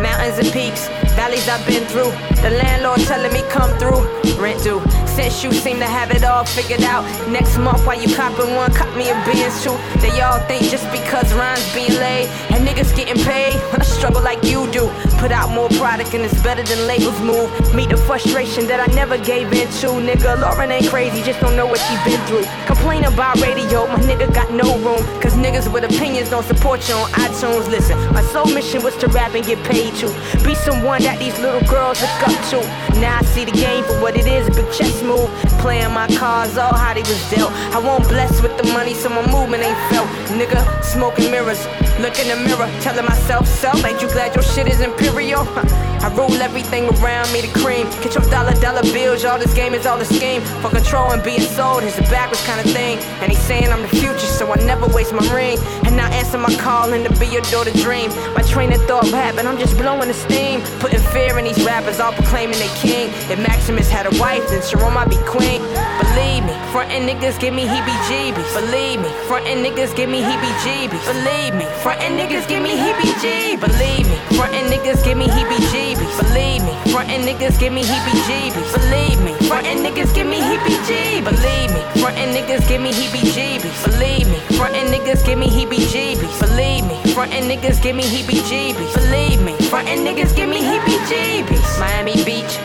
Mountains 0.00 0.38
and 0.38 0.52
peaks, 0.52 0.86
valleys 1.16 1.48
I've 1.48 1.66
been 1.66 1.84
through. 1.86 2.12
The 2.42 2.50
landlord 2.50 3.00
telling 3.00 3.32
me 3.32 3.42
come 3.50 3.76
through. 3.78 4.06
Rent 4.38 4.62
due. 4.62 4.80
Since 5.06 5.42
you 5.42 5.50
seem 5.50 5.80
to 5.80 5.86
have 5.86 6.12
it 6.12 6.22
all 6.22 6.44
figured 6.44 6.82
out. 6.82 7.02
Next 7.28 7.58
month, 7.58 7.84
while 7.84 8.00
you 8.00 8.14
copping 8.14 8.54
one, 8.54 8.72
cop 8.72 8.94
me 8.96 9.10
a 9.10 9.14
Benz 9.26 9.64
too. 9.64 9.76
They 9.98 10.20
all 10.20 10.38
think 10.46 10.70
just 10.70 10.86
because 10.92 11.34
rhymes 11.34 11.74
being 11.74 11.98
laid 11.98 12.28
and 12.50 12.66
niggas 12.66 12.94
getting 12.94 13.20
paid, 13.24 13.56
I 13.74 13.82
struggle 13.82 14.22
like 14.22 14.44
you 14.44 14.70
do. 14.70 14.86
Put 15.18 15.32
out 15.32 15.50
more 15.50 15.68
product 15.70 16.14
and 16.14 16.24
it's 16.24 16.40
better 16.42 16.62
than 16.62 16.86
labels 16.86 17.20
move. 17.20 17.50
Meet 17.74 17.90
the 17.90 17.96
frustration 17.96 18.68
that 18.68 18.78
I 18.78 18.86
never 18.94 19.18
gave 19.18 19.52
in 19.52 19.66
to, 19.82 19.88
nigga. 19.98 20.40
Lauren 20.40 20.70
ain't 20.70 20.88
crazy, 20.88 21.22
just 21.22 21.40
don't 21.40 21.56
know 21.56 21.66
what 21.66 21.80
she 21.80 21.94
been 22.08 22.24
through. 22.26 22.44
Complain 22.66 23.02
about 23.04 23.40
radio, 23.40 23.86
my 23.88 23.98
nigga 23.98 24.32
got 24.32 24.52
no 24.52 24.78
room. 24.78 25.02
Cause 25.20 25.34
niggas 25.34 25.70
with 25.72 25.82
opinions 25.82 26.30
don't 26.30 26.44
support 26.44 26.88
you 26.88 26.94
on 26.94 27.10
iTunes. 27.10 27.68
Listen, 27.68 27.98
my 28.12 28.22
sole 28.22 28.46
mission 28.46 28.82
was 28.82 28.96
to 28.98 29.08
rap 29.08 29.34
and 29.34 29.44
get 29.44 29.58
paid 29.66 29.92
to. 29.96 30.06
Be 30.44 30.54
someone 30.54 31.02
that 31.02 31.18
these 31.18 31.36
little 31.40 31.66
girls 31.68 32.00
look 32.00 32.28
up 32.28 32.38
to. 32.50 32.60
Now 33.00 33.18
I 33.18 33.24
see 33.24 33.44
the 33.44 33.52
game 33.52 33.82
for 33.84 34.00
what 34.00 34.16
it 34.16 34.26
is, 34.26 34.46
a 34.46 34.50
big 34.52 34.70
chess 34.72 35.02
move. 35.02 35.27
Playing 35.58 35.92
my 35.92 36.06
cards, 36.16 36.56
all 36.56 36.74
how 36.74 36.94
they 36.94 37.02
was 37.02 37.30
dealt. 37.30 37.52
I 37.74 37.78
won't 37.78 38.08
bless 38.08 38.40
with 38.40 38.56
the 38.56 38.64
money, 38.72 38.94
so 38.94 39.08
my 39.08 39.24
movement 39.30 39.62
ain't 39.62 39.78
felt. 39.90 40.08
Nigga, 40.30 40.62
smoking 40.84 41.30
mirrors. 41.30 41.66
Look 41.98 42.18
in 42.20 42.28
the 42.28 42.36
mirror, 42.36 42.70
telling 42.80 43.04
myself, 43.04 43.46
self, 43.46 43.84
ain't 43.84 44.00
you 44.00 44.08
glad 44.08 44.34
your 44.34 44.44
shit 44.44 44.68
is 44.68 44.80
imperial? 44.80 45.42
I 46.00 46.14
rule 46.14 46.40
everything 46.40 46.84
around 47.00 47.32
me 47.32 47.42
to 47.42 47.48
cream. 47.58 47.90
Get 48.02 48.14
your 48.14 48.24
dollar 48.30 48.54
dollar 48.60 48.82
bills, 48.82 49.24
y'all. 49.24 49.38
This 49.38 49.52
game 49.52 49.74
is 49.74 49.84
all 49.84 50.00
a 50.00 50.04
scheme 50.04 50.42
for 50.62 50.70
control 50.70 51.10
and 51.10 51.22
being 51.24 51.40
sold. 51.40 51.82
It's 51.82 51.98
a 51.98 52.02
backwards 52.02 52.44
kind 52.46 52.60
of 52.60 52.70
thing. 52.72 52.98
And 53.20 53.32
he's 53.32 53.42
saying 53.42 53.68
I'm 53.72 53.82
the 53.82 53.88
future, 53.88 54.30
so 54.38 54.52
I 54.52 54.56
never 54.64 54.86
waste 54.86 55.12
my 55.12 55.26
ring. 55.34 55.58
And 55.84 56.00
I 56.00 56.08
answer 56.14 56.38
my 56.38 56.54
calling 56.54 57.02
to 57.02 57.10
be 57.18 57.26
your 57.26 57.42
daughter 57.50 57.72
dream. 57.82 58.10
My 58.34 58.42
train 58.42 58.72
of 58.72 58.80
thought 58.86 59.10
rapping, 59.10 59.46
I'm 59.46 59.58
just 59.58 59.76
blowing 59.76 60.06
the 60.06 60.14
steam. 60.14 60.62
Putting 60.78 61.00
fear 61.10 61.36
in 61.38 61.44
these 61.44 61.62
rappers, 61.64 61.98
all 61.98 62.12
proclaiming 62.12 62.58
they 62.58 62.72
king. 62.78 63.10
If 63.28 63.38
Maximus 63.40 63.90
had 63.90 64.06
a 64.06 64.14
wife, 64.20 64.48
then 64.50 64.62
Sharon 64.62 64.94
might 64.94 65.10
be 65.10 65.18
queen. 65.26 65.47
Believe 65.56 66.44
me, 66.44 66.52
frontin' 66.72 67.06
niggas 67.08 67.40
give 67.40 67.54
me 67.54 67.64
heebie 67.64 67.96
jeebies. 68.08 68.52
Believe 68.54 69.00
me, 69.00 69.08
frontin' 69.28 69.64
niggas 69.64 69.94
give 69.96 70.10
me 70.10 70.20
heebie 70.20 70.52
jeebies. 70.62 71.04
Believe 71.08 71.54
me, 71.54 71.64
frontin' 71.82 72.16
niggas 72.18 72.46
give 72.48 72.62
me 72.62 72.76
heebie 72.76 73.12
jeebies. 73.22 73.60
Believe 73.60 74.06
me, 74.10 74.16
frontin' 74.36 74.66
niggas 74.70 75.02
give 75.04 75.16
me 75.16 75.26
heebie 75.26 75.62
jeebies. 75.72 76.12
Believe 76.20 76.62
me, 76.64 76.74
frontin' 76.92 77.22
niggas 77.22 77.58
give 77.58 77.72
me 77.72 77.82
heebie 77.82 78.18
jeebies. 78.28 78.70
Believe 78.76 79.20
me, 79.24 79.32
frontin' 79.48 79.78
niggas 79.82 80.12
give 80.14 80.26
me 80.26 80.38
heebie 80.40 80.78
jeebies. 80.86 81.32
Believe 81.32 81.70
me, 81.72 81.98
frontin' 81.98 82.34
niggas 82.34 82.68
give 82.68 82.80
me 82.82 82.90
heebie 82.98 83.24
jeebies. 83.32 83.82
Believe 83.84 84.26
me, 84.28 84.36
frontin' 84.52 84.86
niggas 84.92 85.24
give 85.24 85.38
me 85.38 85.48
heebie 85.48 85.86
jeebies. 85.92 86.40
Believe 86.44 86.84
me, 86.84 86.96
frontin' 87.14 87.48
niggas 87.48 87.80
give 87.82 87.96
me 87.96 88.04
heebie 88.04 88.42
jeebies. 88.50 88.92
Believe 88.94 89.40
me, 89.42 89.52
frontin' 89.70 90.04
niggas 90.04 90.34
give 90.36 90.48
me 90.48 90.60
heebie 90.60 90.98
jeebies. 91.08 91.78
Miami 91.80 92.22
Beach, 92.24 92.58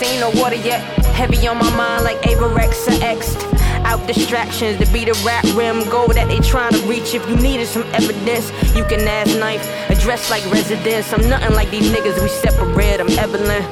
seen 0.00 0.20
no 0.20 0.30
water 0.40 0.56
yet. 0.56 0.80
Heavy 1.12 1.46
on 1.46 1.58
my 1.58 1.70
mind 1.76 2.04
like 2.04 2.16
Averex 2.22 2.88
X. 3.02 3.36
Out 3.84 4.06
distractions 4.06 4.78
to 4.78 4.90
be 4.92 5.04
the 5.04 5.12
rap 5.24 5.44
rim 5.54 5.88
goal 5.90 6.08
that 6.08 6.28
they 6.28 6.38
trying 6.38 6.72
to 6.72 6.80
reach. 6.86 7.14
If 7.14 7.28
you 7.28 7.36
needed 7.36 7.66
some 7.66 7.84
evidence, 7.92 8.50
you 8.74 8.84
can 8.84 9.06
ask 9.06 9.38
knife. 9.38 9.64
Address 9.90 10.30
like 10.30 10.44
residence. 10.50 11.12
I'm 11.12 11.28
nothing 11.28 11.54
like 11.54 11.70
these 11.70 11.90
niggas, 11.92 12.20
we 12.22 12.28
separate. 12.28 13.00
I'm 13.00 13.10
Evelyn. 13.18 13.62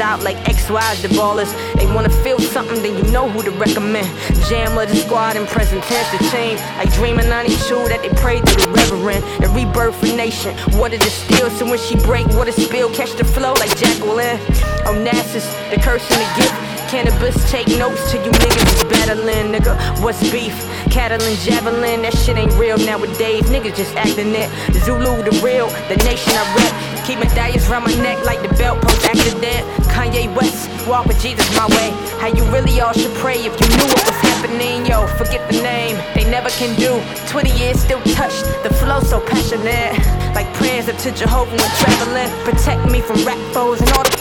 Out 0.00 0.22
like 0.22 0.36
XY's 0.44 1.02
the 1.02 1.08
ballers. 1.08 1.52
They 1.74 1.86
wanna 1.86 2.10
feel 2.22 2.38
something, 2.38 2.82
then 2.82 2.96
you 2.96 3.10
know 3.10 3.28
who 3.28 3.42
to 3.42 3.50
recommend. 3.50 4.06
Jam 4.48 4.78
of 4.78 4.88
the 4.88 4.96
squad 4.96 5.36
and 5.36 5.46
present 5.48 5.82
tense 5.84 6.10
the 6.12 6.18
chain. 6.30 6.56
Like 6.76 6.92
dreaming 6.94 7.28
92 7.28 7.88
that 7.88 8.02
they 8.02 8.10
prayed 8.20 8.46
to 8.46 8.54
the 8.54 8.68
reverend. 8.70 9.24
And 9.42 9.54
rebirth 9.54 9.96
for 9.96 10.06
nation. 10.06 10.54
Water 10.78 10.98
distill, 10.98 11.50
so 11.50 11.64
when 11.64 11.78
she 11.78 11.96
break, 11.96 12.28
water 12.28 12.52
spill. 12.52 12.94
Catch 12.94 13.14
the 13.14 13.24
flow 13.24 13.54
like 13.54 13.76
Jacqueline. 13.76 14.38
Onassis, 14.86 15.46
the 15.70 15.80
curse 15.80 16.08
and 16.10 16.20
the 16.20 16.42
gift. 16.42 16.68
Cannabis, 16.88 17.50
take 17.50 17.68
notes 17.76 18.10
to 18.10 18.16
you 18.16 18.30
niggas 18.30 18.76
is 18.76 18.84
battling, 18.84 19.52
nigga. 19.52 19.76
What's 20.00 20.22
beef? 20.30 20.56
Cattle 20.90 21.20
and 21.20 21.38
javelin, 21.40 22.00
that 22.00 22.16
shit 22.16 22.38
ain't 22.38 22.52
real 22.54 22.78
nowadays. 22.78 23.42
Niggas 23.42 23.76
just 23.76 23.94
acting 23.94 24.34
it. 24.34 24.48
Zulu, 24.84 25.22
the 25.22 25.38
real, 25.44 25.68
the 25.88 25.96
nation 26.04 26.32
I 26.32 26.44
rep. 26.56 26.87
Keep 27.08 27.20
medallions 27.20 27.66
round 27.70 27.86
my 27.86 27.94
neck 28.02 28.22
like 28.26 28.42
the 28.42 28.54
belt 28.56 28.82
post 28.82 29.02
accident. 29.06 29.64
Kanye 29.88 30.28
West, 30.36 30.68
walk 30.86 31.06
with 31.06 31.18
Jesus 31.22 31.48
my 31.56 31.64
way. 31.68 31.88
How 32.20 32.26
you 32.26 32.44
really 32.52 32.82
all 32.82 32.92
should 32.92 33.14
pray 33.16 33.38
if 33.48 33.58
you 33.58 33.66
knew 33.66 33.88
what 33.88 34.04
was 34.04 34.20
happening. 34.28 34.84
Yo, 34.84 35.06
forget 35.16 35.40
the 35.50 35.62
name, 35.62 35.96
they 36.14 36.28
never 36.30 36.50
can 36.50 36.76
do. 36.76 37.00
20 37.32 37.48
years 37.58 37.80
still 37.80 38.02
touched, 38.12 38.44
the 38.62 38.68
flow 38.74 39.00
so 39.00 39.20
passionate. 39.20 39.96
Like 40.34 40.52
prayers 40.52 40.90
up 40.90 40.98
to 40.98 41.10
Jehovah 41.12 41.56
when 41.56 41.70
traveling. 41.80 42.28
Protect 42.44 42.92
me 42.92 43.00
from 43.00 43.24
rap 43.24 43.40
foes 43.54 43.80
and 43.80 43.90
all 43.92 44.04
the 44.04 44.17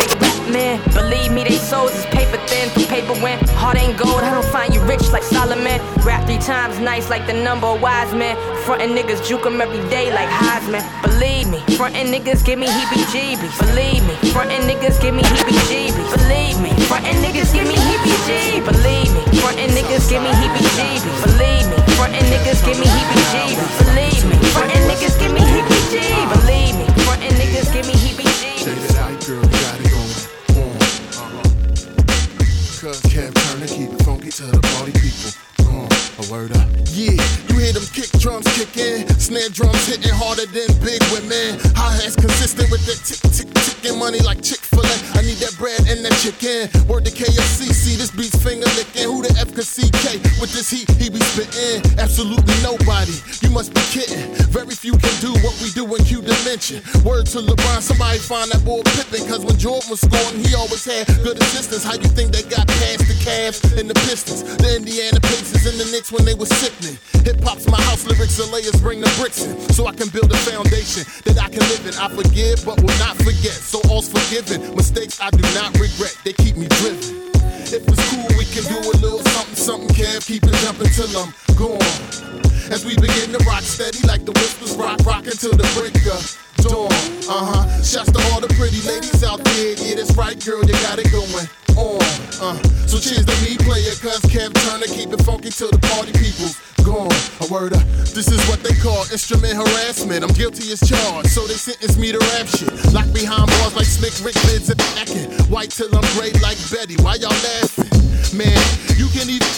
men. 0.50 0.82
Believe 0.94 1.32
me, 1.32 1.44
they 1.44 1.58
souls 1.58 1.94
is 1.94 2.06
paper 2.08 2.38
thin 2.48 2.70
for 2.70 2.86
paper 2.88 3.14
when 3.24 3.38
heart 3.60 3.78
ain't 3.78 3.98
gold. 3.98 4.22
I 4.22 4.32
don't 4.34 4.46
find 4.46 4.74
you 4.74 4.82
rich 4.84 5.12
like 5.12 5.24
Solomon. 5.24 5.80
Rap 6.04 6.26
three 6.26 6.38
times 6.40 6.80
nice 6.80 7.10
like 7.10 7.26
the 7.28 7.34
number 7.34 7.68
of 7.68 7.82
wise 7.82 8.14
men. 8.14 8.36
Frontin' 8.66 8.92
niggas 8.96 9.26
juke 9.28 9.46
'em 9.46 9.62
every 9.62 9.84
day 9.90 10.12
like 10.14 10.30
Heisman. 10.30 10.84
Believe 11.02 11.48
me, 11.48 11.60
frontin' 11.78 12.08
niggas 12.08 12.44
give 12.44 12.60
me 12.60 12.68
heebie 12.68 13.04
jeebies. 13.14 13.58
Believe 13.60 14.04
me, 14.08 14.16
frontin' 14.32 14.64
niggas 14.70 15.00
give 15.02 15.14
me 15.14 15.24
heebie 15.24 15.60
jeebies. 15.70 16.10
Believe 16.18 16.60
me, 16.60 16.72
frontin' 16.88 17.18
niggas 17.24 17.54
give 17.54 17.68
me 17.68 17.76
heebie 17.76 18.18
jeebies. 18.28 18.68
Believe 18.72 19.10
me, 19.12 19.22
frontin' 19.42 19.70
niggas 19.76 20.10
give 20.10 20.22
me 20.24 20.30
heebie 20.40 20.68
jeebies. 20.78 21.20
Believe 21.28 21.66
me, 21.72 21.78
frontin' 21.98 22.26
niggas 22.32 22.62
give 22.66 22.80
me 22.80 22.88
heebie 22.88 23.24
jeebies. 23.34 23.74
Believe 23.86 24.24
me, 24.30 24.36
frontin' 24.54 24.84
niggas 24.90 25.20
give 25.20 25.32
me 25.34 25.42
heebie 25.42 25.82
jeebies. 25.92 26.30
Believe 26.36 26.76
me, 26.80 26.86
frontin' 27.06 27.34
niggas 27.40 27.72
give 27.74 27.86
me 27.88 27.94
heebie 27.94 28.28
jeebies. 28.40 28.64
Say 28.66 28.76
that 28.76 28.98
I 28.98 29.26
girl 29.26 29.42
got. 29.44 29.97
Cause 32.78 33.02
Kev 33.10 33.34
Turner 33.34 33.66
keep 33.66 33.90
it 33.90 34.06
funky 34.06 34.30
to 34.30 34.44
the 34.44 34.62
party 34.78 34.92
people. 34.94 35.34
Uh, 35.66 35.90
a 36.22 36.32
word 36.32 36.52
up. 36.52 36.70
Yeah, 36.94 37.18
you 37.50 37.58
hear 37.58 37.74
them 37.74 37.82
kick 37.92 38.12
drums 38.20 38.46
kick 38.54 38.78
in, 38.78 39.10
snare 39.18 39.50
drums 39.50 39.88
hitting 39.88 40.14
harder 40.14 40.46
than 40.46 40.70
big 40.86 41.02
women. 41.10 41.58
Hi 41.74 41.94
hats 41.98 42.16
consistent 42.16 42.70
with 42.70 42.86
that 42.86 43.02
tick 43.02 43.32
tick 43.34 43.57
ticking 43.82 44.00
money 44.00 44.20
like 44.20 44.42
Chick 44.42 44.60
Fil 44.60 44.86
A. 44.86 44.98
I 45.18 45.22
need 45.22 45.38
that 45.42 45.56
bread 45.58 45.80
and 45.90 46.04
that 46.06 46.16
chicken. 46.22 46.70
Word 46.88 47.06
to 47.06 47.12
KFC, 47.12 47.74
see 47.74 47.96
this 47.96 48.12
beat's 48.12 48.38
finger 48.42 48.68
licking. 48.78 49.04
Who 49.04 49.22
the 49.22 49.34
F 49.38 49.54
could 49.54 49.68
CK 49.68 50.22
with 50.42 50.54
this 50.54 50.70
heat 50.70 50.90
he 50.98 51.10
be 51.10 51.20
spitting? 51.20 51.82
Absolutely 52.00 52.54
nobody. 52.64 53.14
You 53.42 53.50
must 53.52 53.74
be 53.74 53.82
kidding. 53.94 54.34
Very 54.50 54.74
few 54.74 54.98
can 54.98 55.14
do 55.22 55.34
what 55.46 55.54
we 55.62 55.70
do 55.72 55.86
in 55.96 56.02
Q 56.06 56.22
dimension. 56.22 56.82
Word 57.04 57.26
to 57.34 57.40
LeBron, 57.42 57.82
somebody 57.82 58.20
find 58.20 58.50
that 58.52 58.64
boy 58.66 58.82
Pippin. 58.98 59.26
Cause 59.28 59.46
when 59.46 59.58
Jordan 59.58 59.90
was 59.90 60.02
scoring, 60.02 60.42
he 60.42 60.56
always 60.56 60.86
had 60.86 61.06
good 61.22 61.38
assistance. 61.38 61.84
How 61.84 61.96
you 61.96 62.10
think 62.10 62.32
they 62.32 62.44
got 62.44 62.68
past 62.68 63.06
the 63.06 63.18
Cavs 63.22 63.62
and 63.78 63.90
the 63.90 63.98
Pistons, 64.08 64.44
the 64.58 64.76
Indiana 64.76 65.20
Pacers 65.22 65.66
and 65.66 65.78
the 65.78 65.88
Knicks 65.92 66.12
when 66.12 66.26
they 66.26 66.36
was 66.36 66.50
sickening? 66.50 66.98
Hip 67.26 67.42
hop's 67.44 67.68
my 67.68 67.82
house, 67.90 68.06
lyrics 68.08 68.40
and 68.40 68.50
layers 68.52 68.78
bring 68.80 69.02
the 69.02 69.12
bricks 69.20 69.44
in. 69.44 69.54
So 69.74 69.88
I 69.88 69.94
can 69.94 70.10
build 70.10 70.32
a 70.32 70.40
foundation 70.48 71.04
that 71.26 71.38
I 71.38 71.50
can 71.50 71.62
live 71.68 71.84
in. 71.86 71.94
I 72.00 72.08
forgive, 72.10 72.64
but 72.66 72.80
will 72.82 72.98
not 73.04 73.18
forget. 73.20 73.67
So 73.68 73.82
all's 73.92 74.08
forgiven. 74.08 74.74
Mistakes 74.78 75.20
I 75.20 75.30
do 75.30 75.44
not 75.52 75.76
regret, 75.76 76.16
they 76.24 76.32
keep 76.32 76.56
me 76.56 76.68
driven. 76.80 77.28
If 77.68 77.84
it's 77.84 78.00
cool, 78.16 78.24
we 78.40 78.48
can 78.48 78.64
do 78.64 78.80
a 78.80 78.96
little 79.04 79.20
something, 79.36 79.60
something, 79.60 79.92
Kev. 79.92 80.26
Keep 80.26 80.46
it 80.48 80.56
jumping 80.64 80.88
till 80.96 81.12
I'm 81.20 81.36
gone. 81.60 81.84
As 82.72 82.86
we 82.88 82.96
begin 82.96 83.36
to 83.36 83.44
rock 83.44 83.68
steady 83.68 84.00
like 84.08 84.24
the 84.24 84.32
whispers 84.40 84.72
rock, 84.80 85.04
rockin' 85.04 85.36
till 85.36 85.52
the 85.52 85.68
break 85.76 86.00
of 86.08 86.24
dawn. 86.64 86.88
Uh 87.28 87.44
huh. 87.44 87.84
Shouts 87.84 88.08
to 88.16 88.24
all 88.32 88.40
the 88.40 88.48
pretty 88.56 88.80
ladies 88.88 89.22
out 89.28 89.44
there. 89.44 89.76
Yeah, 89.76 90.00
that's 90.00 90.16
right, 90.16 90.40
girl, 90.40 90.64
you 90.64 90.72
got 90.88 91.00
it 91.04 91.12
going 91.12 91.48
on. 91.76 92.00
Uh, 92.40 92.56
so 92.88 93.04
cheers 93.04 93.28
to 93.28 93.36
me, 93.44 93.60
player, 93.68 94.00
cuz 94.00 94.24
Kev 94.32 94.56
Turner 94.64 94.88
keep 94.88 95.12
it 95.12 95.20
funky 95.28 95.52
till 95.52 95.72
the 95.76 95.80
party 95.92 96.16
people's 96.16 96.56
gone. 96.88 97.12
A 97.44 97.46
word. 97.52 97.76
This 98.16 98.32
is 98.32 98.40
what 98.48 98.64
they 98.64 98.74
call 98.80 99.04
instrument 99.12 99.60
harassment. 99.60 100.24
I'm 100.24 100.32
guilty 100.32 100.72
as 100.72 100.80
charged, 100.80 101.28
so 101.28 101.44
they 101.46 101.60
sentence 101.60 102.00
me 102.00 102.16
to 102.16 102.20
rap 102.34 102.48
shit. 102.48 102.72
Locked 102.96 103.14
behind 103.14 103.52
bars 103.60 103.76
like 103.76 103.86
slick 103.86 104.16
Rick 104.24 104.40
bids 104.48 104.72
at 104.72 104.80
acting. 104.96 105.28
White 105.52 105.72
till 105.76 105.92
I'm 105.92 106.08
gray 106.16 106.32
like 106.40 106.58
Betty. 106.72 106.96
Why 107.04 107.20
y'all 107.20 107.36
laughing? 107.44 107.92
Man, 108.32 108.56
you 108.96 109.12
can 109.12 109.28
even 109.28 109.52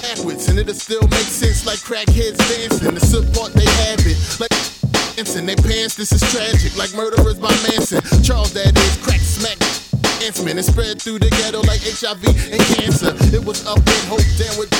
backwards 0.00 0.46
and 0.48 0.58
it'll 0.58 0.78
still 0.78 1.02
make 1.10 1.26
sense 1.26 1.66
like 1.66 1.82
crackheads 1.82 2.38
dancing. 2.46 2.94
The 2.94 3.02
support 3.02 3.52
they 3.52 3.66
have 3.90 4.00
it 4.06 4.18
like 4.38 4.54
in 5.34 5.44
their 5.44 5.56
pants. 5.56 5.96
This 5.96 6.12
is 6.12 6.22
tragic 6.30 6.76
like 6.78 6.94
murderers 6.94 7.38
by 7.38 7.50
Manson. 7.66 8.00
Charles 8.22 8.54
that 8.54 8.72
is 8.78 8.96
crack 9.02 9.20
smack. 9.20 9.58
Enhancement 10.22 10.56
and 10.56 10.64
spread 10.64 11.02
through 11.02 11.18
the 11.18 11.30
ghetto 11.30 11.60
like 11.66 11.82
HIV 11.82 12.24
and 12.52 12.62
cancer. 12.78 13.12
It 13.34 13.44
was 13.44 13.66
up 13.66 13.78
with 13.78 14.08
hope, 14.08 14.24
down 14.38 14.56
with 14.58 14.70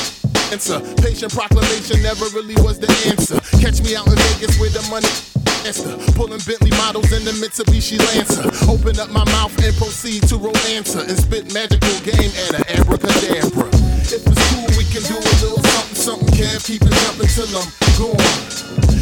answer. 0.52 0.80
Patient 1.02 1.32
proclamation 1.32 2.02
never 2.02 2.26
really 2.34 2.54
was 2.62 2.78
the 2.78 2.90
answer. 3.10 3.40
Catch 3.58 3.82
me 3.82 3.96
out 3.96 4.06
in 4.06 4.16
Vegas 4.30 4.58
with 4.60 4.74
the 4.74 4.84
money. 4.90 5.08
Esther, 5.66 5.98
pulling 6.14 6.38
Bentley 6.46 6.70
models 6.78 7.10
in 7.10 7.26
the 7.26 7.34
Mitsubishi 7.42 7.98
Lancer. 7.98 8.46
Open 8.70 8.94
up 9.02 9.10
my 9.10 9.24
mouth 9.34 9.50
and 9.58 9.74
proceed 9.74 10.22
to 10.30 10.38
romancer 10.38 11.02
and 11.02 11.18
spit 11.18 11.50
magical 11.52 11.90
game 12.06 12.30
at 12.46 12.62
a 12.62 12.62
abracadabra. 12.78 13.66
If 14.06 14.22
it's 14.22 14.42
cool, 14.54 14.70
we 14.78 14.86
can 14.94 15.02
do 15.10 15.18
a 15.18 15.34
little 15.42 15.62
something, 15.74 15.98
something, 15.98 16.30
Kev. 16.38 16.62
Keep 16.62 16.86
it 16.86 16.94
jumping 16.94 17.30
till 17.34 17.50
I'm 17.50 17.66
gone. 17.98 18.22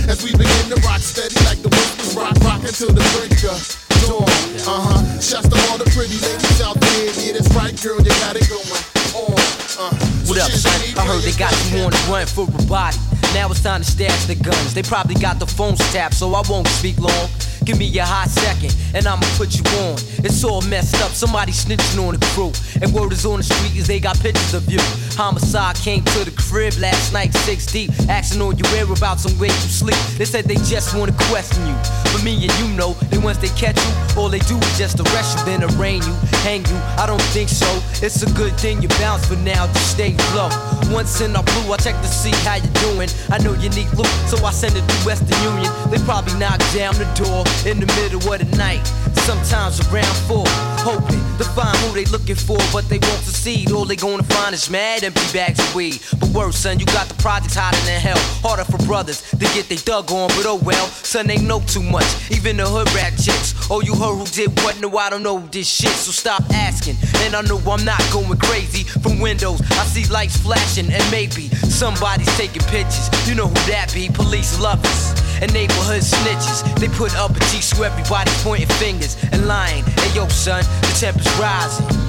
As 0.09 0.25
we 0.25 0.33
begin 0.33 0.67
to 0.73 0.79
rock 0.89 1.05
steady 1.05 1.37
like 1.45 1.61
the 1.61 1.69
whispers 1.69 2.17
rock, 2.17 2.37
rock 2.41 2.65
until 2.65 2.93
the 2.97 3.05
break 3.13 3.37
of 3.45 3.61
dawn. 4.09 4.25
Uh 4.65 4.81
huh. 4.81 5.01
Shouts 5.21 5.49
to 5.53 5.59
all 5.69 5.77
the 5.77 5.89
pretty 5.93 6.17
ladies 6.25 6.61
out 6.65 6.81
there. 6.81 7.13
Yeah, 7.21 7.37
that's 7.37 7.53
right, 7.53 7.77
girl, 7.85 8.01
you 8.01 8.13
got 8.25 8.37
it 8.41 8.49
going 8.49 8.81
on. 9.13 9.37
Uh, 9.77 10.14
What 10.27 10.39
up, 10.39 10.51
son? 10.51 10.73
I 10.97 11.07
heard 11.07 11.23
they 11.23 11.37
got 11.37 11.53
you 11.71 11.85
on 11.85 11.91
the 11.91 12.07
run 12.11 12.27
for 12.27 12.49
a 12.49 12.63
body. 12.65 12.97
Now 13.35 13.51
it's 13.51 13.61
time 13.63 13.83
to 13.83 13.87
stash 13.87 14.25
the 14.25 14.35
guns. 14.35 14.73
They 14.73 14.83
probably 14.83 15.17
got 15.17 15.39
the 15.39 15.47
phones 15.47 15.81
tapped, 15.93 16.15
so 16.15 16.33
I 16.35 16.43
won't 16.49 16.67
speak 16.69 16.99
long. 16.99 17.29
Give 17.65 17.79
me 17.79 17.89
a 17.99 18.05
hot 18.05 18.29
second, 18.29 18.77
and 18.95 19.07
I'ma 19.07 19.25
put 19.37 19.57
you 19.57 19.65
on. 19.81 19.97
It's 20.21 20.45
all 20.45 20.61
messed 20.63 21.01
up, 21.01 21.13
somebody 21.13 21.53
snitching 21.53 21.97
on 22.07 22.13
the 22.13 22.27
crew. 22.37 22.53
And 22.83 22.93
word 22.93 23.13
is 23.13 23.25
on 23.25 23.39
the 23.39 23.43
street 23.43 23.73
they 23.85 24.01
got 24.01 24.19
pictures 24.21 24.53
of 24.53 24.71
you. 24.71 24.79
Homicide 25.17 25.77
came 25.77 26.05
to 26.05 26.25
the 26.25 26.35
crib 26.37 26.75
last 26.79 27.13
night, 27.13 27.33
six 27.49 27.65
deep, 27.67 27.91
asking 28.09 28.43
all 28.43 28.53
your 28.53 28.69
whereabouts 28.73 29.25
and 29.25 29.39
where 29.41 29.49
you 29.49 29.71
sleep. 29.73 29.97
They 30.19 30.27
said 30.27 30.45
they 30.45 30.57
just 30.69 30.95
wanna 30.95 31.15
question 31.31 31.67
you. 31.67 31.77
But 32.13 32.23
me 32.23 32.35
and 32.37 32.53
you 32.61 32.69
know, 32.77 32.93
that 33.09 33.23
once 33.23 33.39
they 33.39 33.49
catch 33.57 33.81
you, 33.81 34.21
all 34.21 34.29
they 34.29 34.41
do 34.41 34.59
is 34.59 34.79
just 34.79 35.01
arrest 35.01 35.39
you, 35.39 35.45
then 35.45 35.65
arraign 35.65 36.03
you, 36.03 36.15
hang 36.45 36.65
you. 36.67 36.77
I 37.01 37.07
don't 37.07 37.23
think 37.33 37.49
so. 37.49 37.69
It's 38.05 38.23
a 38.23 38.31
good 38.35 38.53
thing 38.61 38.83
you 38.83 38.89
bounce 39.01 39.25
for 39.27 39.37
now, 39.37 39.67
just 39.69 39.93
stay 39.93 40.17
low. 40.37 40.51
Once 40.93 41.21
in 41.21 41.35
our 41.35 41.43
blue, 41.43 41.73
I 41.73 41.77
check 41.79 41.97
to 41.97 42.09
see 42.09 42.35
how 42.45 42.57
you 42.57 42.69
doing. 42.93 43.09
I 43.31 43.39
know 43.39 43.55
you 43.55 43.71
need 43.71 43.89
loot, 43.97 44.13
so 44.29 44.37
I 44.45 44.53
send 44.53 44.77
it 44.77 44.87
to 44.87 44.97
Western 45.07 45.41
Union. 45.43 45.73
They 45.91 45.99
probably 46.05 46.35
knock 46.39 46.61
down 46.75 46.95
the 47.01 47.09
door 47.17 47.45
in 47.67 47.81
the 47.81 47.87
middle 47.99 48.21
of 48.33 48.39
the 48.39 48.57
night. 48.57 48.85
Sometimes 49.25 49.81
around 49.89 50.17
four, 50.29 50.45
hoping 50.85 51.23
to 51.39 51.45
find 51.57 51.77
who 51.79 51.95
they 51.95 52.05
looking 52.07 52.37
for, 52.37 52.59
but 52.73 52.87
they 52.89 52.99
won't 52.99 53.25
succeed. 53.25 53.73
All 53.73 53.85
they 53.87 53.97
gonna 53.97 54.23
find 54.23 54.55
is 54.55 54.69
mad 54.69 55.03
empty 55.03 55.33
bags 55.33 55.59
of 55.59 55.75
weed. 55.75 56.01
But 56.21 56.29
worse, 56.31 56.59
son, 56.59 56.79
you 56.79 56.87
got 56.87 57.09
the 57.09 57.15
projects 57.23 57.55
hotter 57.55 57.81
than 57.87 58.01
hell. 58.01 58.19
Harder 58.43 58.65
for 58.65 58.79
brothers 58.85 59.23
to 59.31 59.47
get 59.57 59.69
they 59.69 59.77
dug 59.77 60.11
on, 60.13 60.29
but 60.37 60.45
oh 60.45 60.61
well, 60.63 60.87
son, 60.89 61.27
they 61.27 61.39
know 61.39 61.61
too 61.61 61.83
much. 61.83 62.07
Even 62.31 62.59
the 62.59 62.67
hood 62.67 62.93
rat 62.93 63.13
chicks. 63.17 63.55
Oh, 63.71 63.81
you 63.81 63.95
heard 63.95 64.17
who 64.17 64.27
did 64.27 64.51
what? 64.61 64.79
No, 64.81 64.95
I 64.99 65.09
don't 65.09 65.23
know 65.23 65.39
this 65.51 65.69
shit, 65.69 65.91
so 65.91 66.13
stop 66.13 66.43
asking. 66.53 66.97
And 67.25 67.35
I 67.35 67.41
know 67.43 67.59
I'm 67.71 67.85
not 67.85 68.03
going 68.13 68.39
crazy. 68.39 68.85
From 68.85 69.21
windows, 69.21 69.61
I 69.63 69.85
see 69.87 70.05
lights 70.13 70.37
flashing, 70.37 70.93
and 70.93 71.05
maybe 71.11 71.49
somebody's 71.73 72.35
taking 72.37 72.63
pictures. 72.69 73.09
You 73.27 73.35
know 73.35 73.49
who 73.49 73.55
that 73.73 73.91
be? 73.95 74.11
Police 74.11 74.61
lovers 74.61 75.24
and 75.43 75.53
neighborhood 75.53 76.03
snitches. 76.03 76.63
They 76.79 76.89
put 76.89 77.15
up 77.17 77.31
a 77.31 77.41
G 77.51 77.61
so 77.61 77.83
everybody's 77.83 78.43
pointing 78.43 78.69
fingers 78.77 79.17
and 79.33 79.47
lying. 79.47 79.85
Hey 79.85 80.15
yo, 80.15 80.29
son, 80.29 80.63
the 80.83 80.97
temper's 80.99 81.33
rising. 81.39 82.04